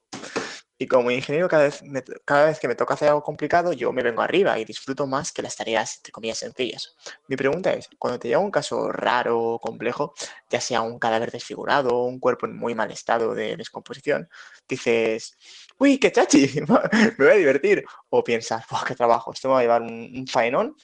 Y 0.80 0.88
como 0.88 1.10
ingeniero, 1.12 1.48
cada 1.50 1.64
vez, 1.64 1.82
me- 1.84 2.04
cada 2.26 2.46
vez 2.46 2.60
que 2.60 2.68
me 2.68 2.76
toca 2.76 2.94
hacer 2.94 3.10
algo 3.10 3.24
complicado, 3.24 3.74
yo 3.74 3.92
me 3.92 4.04
vengo 4.04 4.22
arriba 4.22 4.60
y 4.60 4.66
disfruto 4.66 5.08
más 5.08 5.32
que 5.32 5.42
las 5.42 5.56
tareas, 5.56 5.98
entre 5.98 6.12
comillas, 6.12 6.38
sencillas. 6.40 6.96
Mi 7.28 7.36
pregunta 7.36 7.74
es, 7.74 7.90
cuando 7.98 8.20
te 8.20 8.28
llega 8.28 8.40
un 8.40 8.52
caso 8.52 8.92
raro 8.92 9.40
o 9.40 9.60
complejo, 9.60 10.14
ya 10.50 10.62
sea 10.62 10.82
un 10.82 11.00
cadáver 11.00 11.32
desfigurado 11.32 12.04
un 12.04 12.20
cuerpo 12.20 12.46
en 12.46 12.56
muy 12.58 12.76
mal 12.76 12.92
estado 12.92 13.34
de 13.34 13.58
descomposición, 13.58 14.30
dices, 14.70 15.36
uy, 15.80 15.98
qué 16.00 16.12
chachi, 16.12 16.48
me 16.68 17.12
voy 17.18 17.28
a 17.30 17.34
divertir. 17.36 17.84
O 18.10 18.24
piensas, 18.24 18.64
"Buah, 18.70 18.86
qué 18.86 18.96
trabajo, 18.96 19.34
esto 19.34 19.48
me 19.48 19.54
va 19.56 19.60
a 19.60 19.64
llevar 19.64 19.82
un, 19.82 20.12
un 20.16 20.28
faenón. 20.28 20.76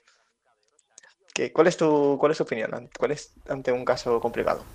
¿Qué- 1.33 1.51
¿Cuál 1.51 1.67
es 1.67 1.77
tu, 1.77 2.17
cuál 2.19 2.31
es 2.31 2.37
tu 2.37 2.43
opinión? 2.43 2.89
¿Cuál 2.97 3.11
es 3.11 3.33
ante 3.47 3.71
un 3.71 3.85
caso 3.85 4.19
complicado? 4.19 4.65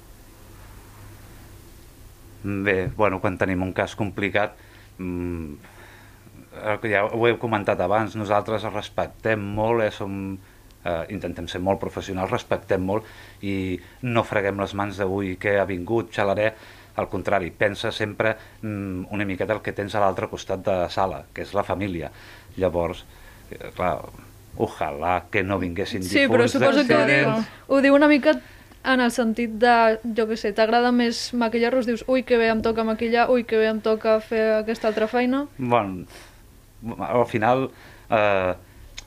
Bé, 2.42 2.86
bueno, 2.96 3.20
quan 3.20 3.36
tenim 3.38 3.62
un 3.66 3.72
cas 3.74 3.94
complicat, 3.98 4.54
ja 6.88 7.04
ho 7.06 7.26
he 7.26 7.36
comentat 7.38 7.80
abans, 7.80 8.16
nosaltres 8.18 8.66
respectem 8.72 9.40
molt, 9.40 9.82
eh, 9.84 9.90
som, 9.90 10.38
eh, 10.84 11.04
intentem 11.14 11.48
ser 11.48 11.60
molt 11.60 11.80
professionals, 11.80 12.30
respectem 12.30 12.82
molt 12.82 13.04
i 13.42 13.78
no 14.02 14.24
freguem 14.24 14.58
les 14.60 14.74
mans 14.74 14.96
d'avui 14.96 15.36
que 15.36 15.58
ha 15.58 15.64
vingut, 15.64 16.10
xalaré, 16.12 16.52
al 16.98 17.08
contrari, 17.08 17.50
pensa 17.50 17.92
sempre 17.92 18.36
mm, 18.62 19.06
una 19.14 19.24
miqueta 19.24 19.54
el 19.54 19.62
que 19.62 19.72
tens 19.72 19.94
a 19.94 20.00
l'altre 20.02 20.26
costat 20.28 20.64
de 20.64 20.72
la 20.72 20.88
sala, 20.90 21.24
que 21.32 21.42
és 21.42 21.54
la 21.54 21.62
família. 21.62 22.10
Llavors, 22.56 23.04
eh, 23.50 23.70
clar, 23.76 24.00
ojalà 24.58 25.22
que 25.30 25.44
no 25.44 25.60
vinguessin 25.62 26.02
Sí, 26.02 26.26
però 26.26 26.42
difunts 26.42 26.56
suposo 26.58 26.86
que 26.88 26.96
ho 26.96 27.06
diu, 27.06 27.44
ho 27.68 27.80
diu 27.84 27.94
una 27.94 28.08
mica 28.10 28.34
en 28.88 29.02
el 29.04 29.10
sentit 29.12 29.58
de, 29.60 29.74
jo 30.16 30.24
què 30.30 30.38
sé, 30.40 30.52
t'agrada 30.56 30.92
més 30.94 31.28
maquillar-los, 31.36 31.88
dius, 31.88 32.04
ui, 32.08 32.24
que 32.26 32.38
bé 32.40 32.48
em 32.52 32.62
toca 32.64 32.86
maquillar, 32.88 33.28
ui, 33.32 33.44
que 33.48 33.60
bé 33.60 33.68
em 33.70 33.82
toca 33.84 34.18
fer 34.24 34.44
aquesta 34.62 34.88
altra 34.90 35.08
feina. 35.10 35.44
Bueno, 35.58 36.06
al 37.08 37.26
final, 37.28 37.68
eh, 38.10 38.54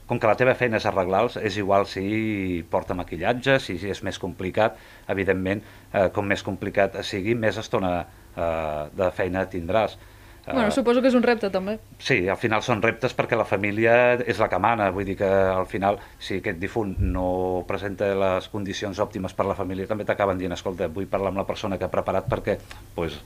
com 0.06 0.20
que 0.20 0.28
la 0.30 0.36
teva 0.36 0.54
feina 0.60 0.78
és 0.82 0.86
arreglar-los, 0.90 1.38
és 1.40 1.58
igual 1.58 1.88
si 1.90 2.62
porta 2.70 2.98
maquillatge, 2.98 3.58
si 3.64 3.78
és 3.90 4.04
més 4.04 4.20
complicat, 4.22 4.78
evidentment, 5.10 5.64
eh, 5.94 6.10
com 6.14 6.28
més 6.28 6.44
complicat 6.44 7.00
sigui, 7.08 7.36
més 7.36 7.58
estona 7.58 7.94
eh, 8.02 8.90
de 8.98 9.12
feina 9.18 9.48
tindràs. 9.50 9.98
Eh, 10.48 10.54
Bueno, 10.54 10.72
suposo 10.72 11.02
que 11.02 11.08
és 11.12 11.14
un 11.14 11.22
repte, 11.22 11.50
també. 11.54 11.76
Sí, 12.02 12.28
al 12.28 12.38
final 12.42 12.64
són 12.66 12.82
reptes 12.82 13.14
perquè 13.14 13.38
la 13.38 13.46
família 13.46 14.16
és 14.26 14.40
la 14.42 14.48
que 14.50 14.58
mana, 14.60 14.88
vull 14.92 15.06
dir 15.06 15.16
que 15.20 15.28
al 15.30 15.68
final 15.70 16.00
si 16.18 16.40
aquest 16.42 16.58
difunt 16.60 16.96
no 17.00 17.64
presenta 17.70 18.08
les 18.18 18.48
condicions 18.50 18.98
òptimes 19.00 19.36
per 19.38 19.46
la 19.46 19.54
família 19.56 19.86
també 19.88 20.04
t'acaben 20.06 20.40
dient, 20.42 20.54
escolta, 20.58 20.88
vull 20.90 21.06
parlar 21.08 21.30
amb 21.30 21.38
la 21.44 21.46
persona 21.46 21.78
que 21.78 21.86
ha 21.86 21.92
preparat 21.94 22.26
perquè, 22.28 22.58
pues, 22.96 23.20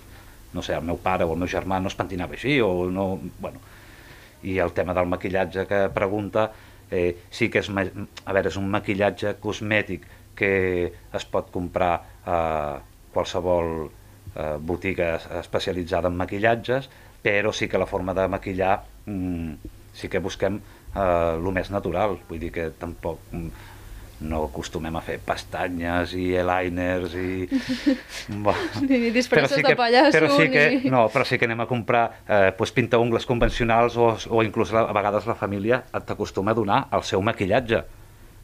no 0.54 0.62
sé, 0.62 0.75
el 0.75 0.84
meu 0.84 0.97
pare 0.99 1.23
o 1.23 1.32
el 1.34 1.39
meu 1.39 1.47
germà 1.47 1.80
no 1.80 1.88
es 1.88 1.95
pentinava 1.95 2.36
així 2.36 2.60
o 2.62 2.89
no... 2.91 3.08
Bueno, 3.39 3.63
i 4.43 4.58
el 4.60 4.73
tema 4.75 4.93
del 4.93 5.08
maquillatge 5.08 5.63
que 5.71 5.80
pregunta, 5.95 6.49
eh, 6.91 7.15
sí 7.32 7.47
que 7.49 7.63
és, 7.63 7.69
a 7.71 8.34
veure, 8.36 8.49
és 8.51 8.58
un 8.60 8.67
maquillatge 8.69 9.38
cosmètic 9.39 10.04
que 10.36 10.91
es 11.15 11.25
pot 11.32 11.47
comprar 11.49 11.93
a 12.28 12.38
qualsevol 13.15 13.88
eh, 14.36 14.58
botiga 14.60 15.15
es- 15.15 15.25
especialitzada 15.39 16.10
en 16.12 16.17
maquillatges, 16.19 16.89
però 17.25 17.51
sí 17.53 17.67
que 17.67 17.79
la 17.81 17.88
forma 17.89 18.13
de 18.13 18.27
maquillar 18.29 18.83
mm, 19.05 19.53
sí 19.97 20.09
que 20.11 20.19
busquem 20.21 20.59
eh, 20.59 21.31
el 21.35 21.47
més 21.55 21.71
natural, 21.73 22.19
vull 22.29 22.39
dir 22.41 22.51
que 22.53 22.67
tampoc 22.77 23.19
mm, 23.31 23.71
no 24.29 24.45
acostumem 24.47 24.95
a 24.95 25.01
fer 25.03 25.17
pestanyes 25.19 26.13
i 26.15 26.29
eyeliners 26.38 27.15
i... 27.19 27.47
Ni 28.88 29.09
disfresses 29.11 29.59
de 29.63 29.75
pallasso, 29.75 30.13
però 30.15 30.29
sí 30.38 30.47
que, 30.53 30.63
ni- 30.77 30.91
no, 30.93 31.07
però 31.13 31.25
sí 31.27 31.38
que 31.41 31.49
anem 31.49 31.65
a 31.65 31.67
comprar 31.67 32.05
eh, 32.27 32.53
pues, 32.57 32.71
pintaungles 32.71 33.25
convencionals 33.27 33.97
o, 33.97 34.13
o 34.29 34.43
inclús 34.45 34.71
a 34.73 34.85
vegades 34.95 35.27
la 35.27 35.35
família 35.35 35.81
t'acostuma 36.05 36.53
a 36.53 36.57
donar 36.61 36.79
el 36.95 37.03
seu 37.03 37.21
maquillatge. 37.25 37.83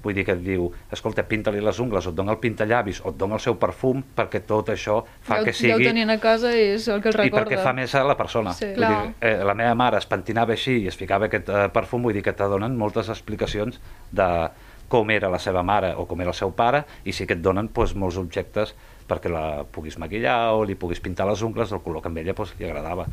Vull 0.03 0.15
dir 0.17 0.23
que 0.25 0.33
et 0.33 0.39
diu, 0.41 0.71
escolta, 0.91 1.21
pinta-li 1.29 1.59
les 1.61 1.79
ungles, 1.79 2.07
o 2.07 2.09
et 2.09 2.15
dona 2.17 2.31
el 2.33 2.39
pintallavis, 2.41 3.01
o 3.05 3.09
et 3.11 3.17
dona 3.21 3.35
el 3.37 3.43
seu 3.43 3.55
perfum, 3.61 4.01
perquè 4.17 4.39
tot 4.47 4.69
això 4.73 5.03
fa 5.21 5.37
ja, 5.37 5.43
que 5.45 5.51
ho- 5.51 5.53
ja 5.53 5.75
ho 5.75 5.77
sigui... 5.77 5.85
tenien 5.91 6.09
a 6.09 6.17
casa 6.19 6.49
i 6.57 6.63
és 6.73 6.87
el 6.87 7.01
que 7.03 7.09
els 7.09 7.15
I 7.19 7.23
recorda. 7.25 7.43
perquè 7.45 7.61
fa 7.61 7.73
més 7.73 7.93
a 7.95 8.03
la 8.03 8.17
persona. 8.17 8.53
Sí. 8.57 8.71
Vull 8.75 8.87
dir, 8.87 9.13
eh, 9.21 9.43
la 9.45 9.53
meva 9.53 9.75
mare 9.75 9.97
es 10.01 10.05
pentinava 10.09 10.53
així 10.53 10.79
i 10.83 10.87
es 10.87 10.97
ficava 10.97 11.25
aquest 11.29 11.49
eh, 11.49 11.67
perfum, 11.73 12.01
vull 12.03 12.13
dir 12.17 12.23
que 12.25 12.33
te 12.33 12.43
donen 12.49 12.75
moltes 12.77 13.09
explicacions 13.09 13.79
de 14.11 14.29
com 14.91 15.09
era 15.11 15.29
la 15.31 15.39
seva 15.39 15.61
mare 15.63 15.93
o 15.95 16.03
com 16.05 16.19
era 16.19 16.31
el 16.33 16.35
seu 16.35 16.51
pare, 16.51 16.81
i 17.05 17.13
sí 17.15 17.25
que 17.25 17.33
et 17.37 17.41
donen 17.41 17.69
doncs, 17.71 17.93
molts 17.95 18.17
objectes 18.17 18.73
perquè 19.07 19.29
la 19.31 19.63
puguis 19.71 19.95
maquillar 19.97 20.51
o 20.55 20.65
li 20.65 20.75
puguis 20.75 20.99
pintar 20.99 21.25
les 21.29 21.41
ungles 21.41 21.69
del 21.69 21.79
color 21.79 22.01
que 22.01 22.09
a 22.09 22.19
ella 22.19 22.33
doncs, 22.33 22.55
li 22.59 22.65
agradava. 22.65 23.05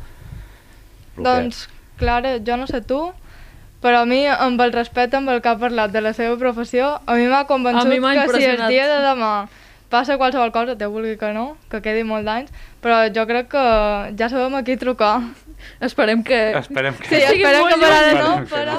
El 1.17 1.23
Doncs, 1.23 1.67
Clara, 1.99 2.37
jo 2.39 2.55
no 2.57 2.67
sé 2.67 2.81
tu, 2.81 2.99
però 3.83 4.03
a 4.03 4.07
mi, 4.09 4.25
amb 4.27 4.61
el 4.61 4.73
respecte 4.75 5.17
amb 5.19 5.31
el 5.31 5.41
que 5.41 5.51
ha 5.51 5.57
parlat 5.59 5.93
de 5.93 6.01
la 6.03 6.13
seva 6.13 6.35
professió, 6.41 6.97
a 7.05 7.15
mi 7.15 7.29
m'ha 7.31 7.45
convençut 7.47 7.89
mi 7.89 7.99
que 7.99 8.27
si 8.35 8.45
el 8.45 8.67
dia 8.67 8.87
de 8.91 8.99
demà 9.05 9.33
passa 9.89 10.19
qualsevol 10.21 10.51
cosa, 10.53 10.75
Déu 10.77 10.91
vulgui 10.93 11.15
que 11.17 11.31
no, 11.33 11.55
que 11.71 11.81
quedi 11.81 12.03
molt 12.05 12.27
d'anys, 12.27 12.53
però 12.83 13.01
jo 13.13 13.25
crec 13.29 13.49
que 13.55 13.63
ja 14.19 14.29
sabem 14.29 14.59
a 14.59 14.61
qui 14.63 14.77
trucar. 14.77 15.15
Esperem 15.81 16.21
que... 16.23 16.37
Esperem 16.59 16.95
que... 16.99 17.09
Sí, 17.09 17.23
esperem 17.25 17.65
que 17.67 17.79
per 17.81 17.89
ara 17.89 18.13
no, 18.19 18.29
però... 18.51 18.77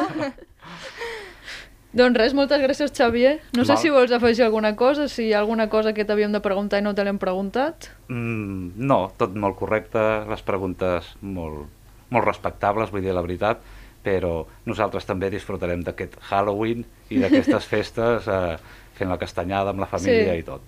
Doncs 1.90 2.14
res, 2.14 2.34
moltes 2.38 2.62
gràcies, 2.62 2.92
Xavier. 2.94 3.40
No 3.58 3.64
sé 3.64 3.74
Val. 3.74 3.80
si 3.82 3.90
vols 3.90 4.12
afegir 4.14 4.44
alguna 4.46 4.76
cosa, 4.78 5.08
si 5.10 5.24
hi 5.26 5.32
ha 5.34 5.40
alguna 5.40 5.66
cosa 5.68 5.90
que 5.92 6.04
t'havíem 6.06 6.30
de 6.30 6.38
preguntar 6.44 6.78
i 6.78 6.84
no 6.86 6.94
te 6.94 7.02
l'hem 7.02 7.18
preguntat. 7.18 7.90
Mm, 8.06 8.78
no, 8.78 9.00
tot 9.18 9.34
molt 9.34 9.58
correcte, 9.58 10.04
les 10.30 10.46
preguntes 10.46 11.10
molt, 11.20 11.66
molt 12.14 12.28
respectables, 12.28 12.94
vull 12.94 13.02
dir 13.02 13.16
la 13.16 13.26
veritat, 13.26 13.66
però 14.04 14.46
nosaltres 14.66 15.04
també 15.04 15.30
disfrutarem 15.30 15.82
d'aquest 15.84 16.16
Halloween 16.30 16.84
i 17.10 17.20
d'aquestes 17.20 17.64
festes 17.72 18.28
eh, 18.28 18.56
fent 18.96 19.10
la 19.10 19.18
castanyada 19.20 19.70
amb 19.74 19.80
la 19.80 19.90
família 19.90 20.34
Sí. 20.34 20.38
i 20.40 20.46
tot. 20.46 20.60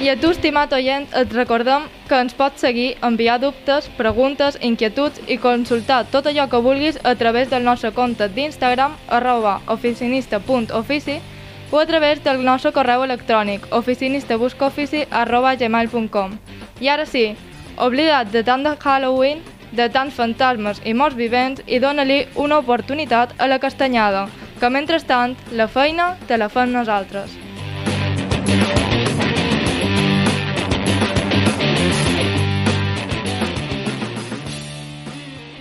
I 0.00 0.08
a 0.10 0.14
tu, 0.16 0.30
estimat 0.30 0.72
oient, 0.72 1.08
et 1.18 1.32
recordem 1.34 1.88
que 2.08 2.20
ens 2.22 2.34
pots 2.38 2.62
seguir, 2.62 2.92
enviar 3.04 3.40
dubtes, 3.42 3.88
preguntes, 3.98 4.56
inquietuds 4.62 5.18
i 5.26 5.36
consultar 5.42 6.04
tot 6.12 6.28
allò 6.30 6.46
que 6.48 6.60
vulguis 6.62 7.00
a 7.02 7.16
través 7.18 7.50
del 7.50 7.66
nostre 7.66 7.90
compte 7.92 8.28
d'Instagram 8.30 8.94
arroba 9.08 9.56
oficinista.ofici 9.66 11.18
o 11.72 11.80
a 11.82 11.86
través 11.90 12.22
del 12.24 12.44
nostre 12.46 12.72
correu 12.72 13.02
electrònic 13.04 13.66
oficinista.buscofici 13.74 15.02
arroba 15.10 15.56
gmail.com 15.60 16.38
I 16.80 16.88
ara 16.88 17.06
sí, 17.06 17.32
oblida't 17.82 18.30
de 18.30 18.44
tant 18.46 18.62
de 18.62 18.76
Halloween, 18.78 19.40
de 19.72 19.88
tants 19.90 20.14
fantasmes 20.14 20.78
i 20.86 20.94
morts 20.94 21.16
vivents 21.18 21.62
i 21.66 21.80
dona-li 21.82 22.20
una 22.36 22.60
oportunitat 22.62 23.34
a 23.38 23.48
la 23.50 23.58
castanyada, 23.58 24.28
que 24.60 24.70
mentrestant 24.70 25.34
la 25.52 25.68
feina 25.68 26.14
te 26.28 26.38
la 26.38 26.48
fem 26.48 26.72
nosaltres. 26.72 27.34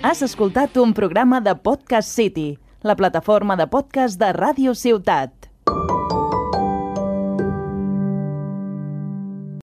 Has 0.07 0.21
escoltat 0.23 0.77
un 0.77 0.93
programa 0.93 1.41
de 1.41 1.55
Podcast 1.55 2.13
City, 2.13 2.59
la 2.81 2.95
plataforma 2.95 3.57
de 3.57 3.67
podcast 3.67 4.21
de 4.21 4.31
Ràdio 4.31 4.77
Ciutat. 4.77 5.36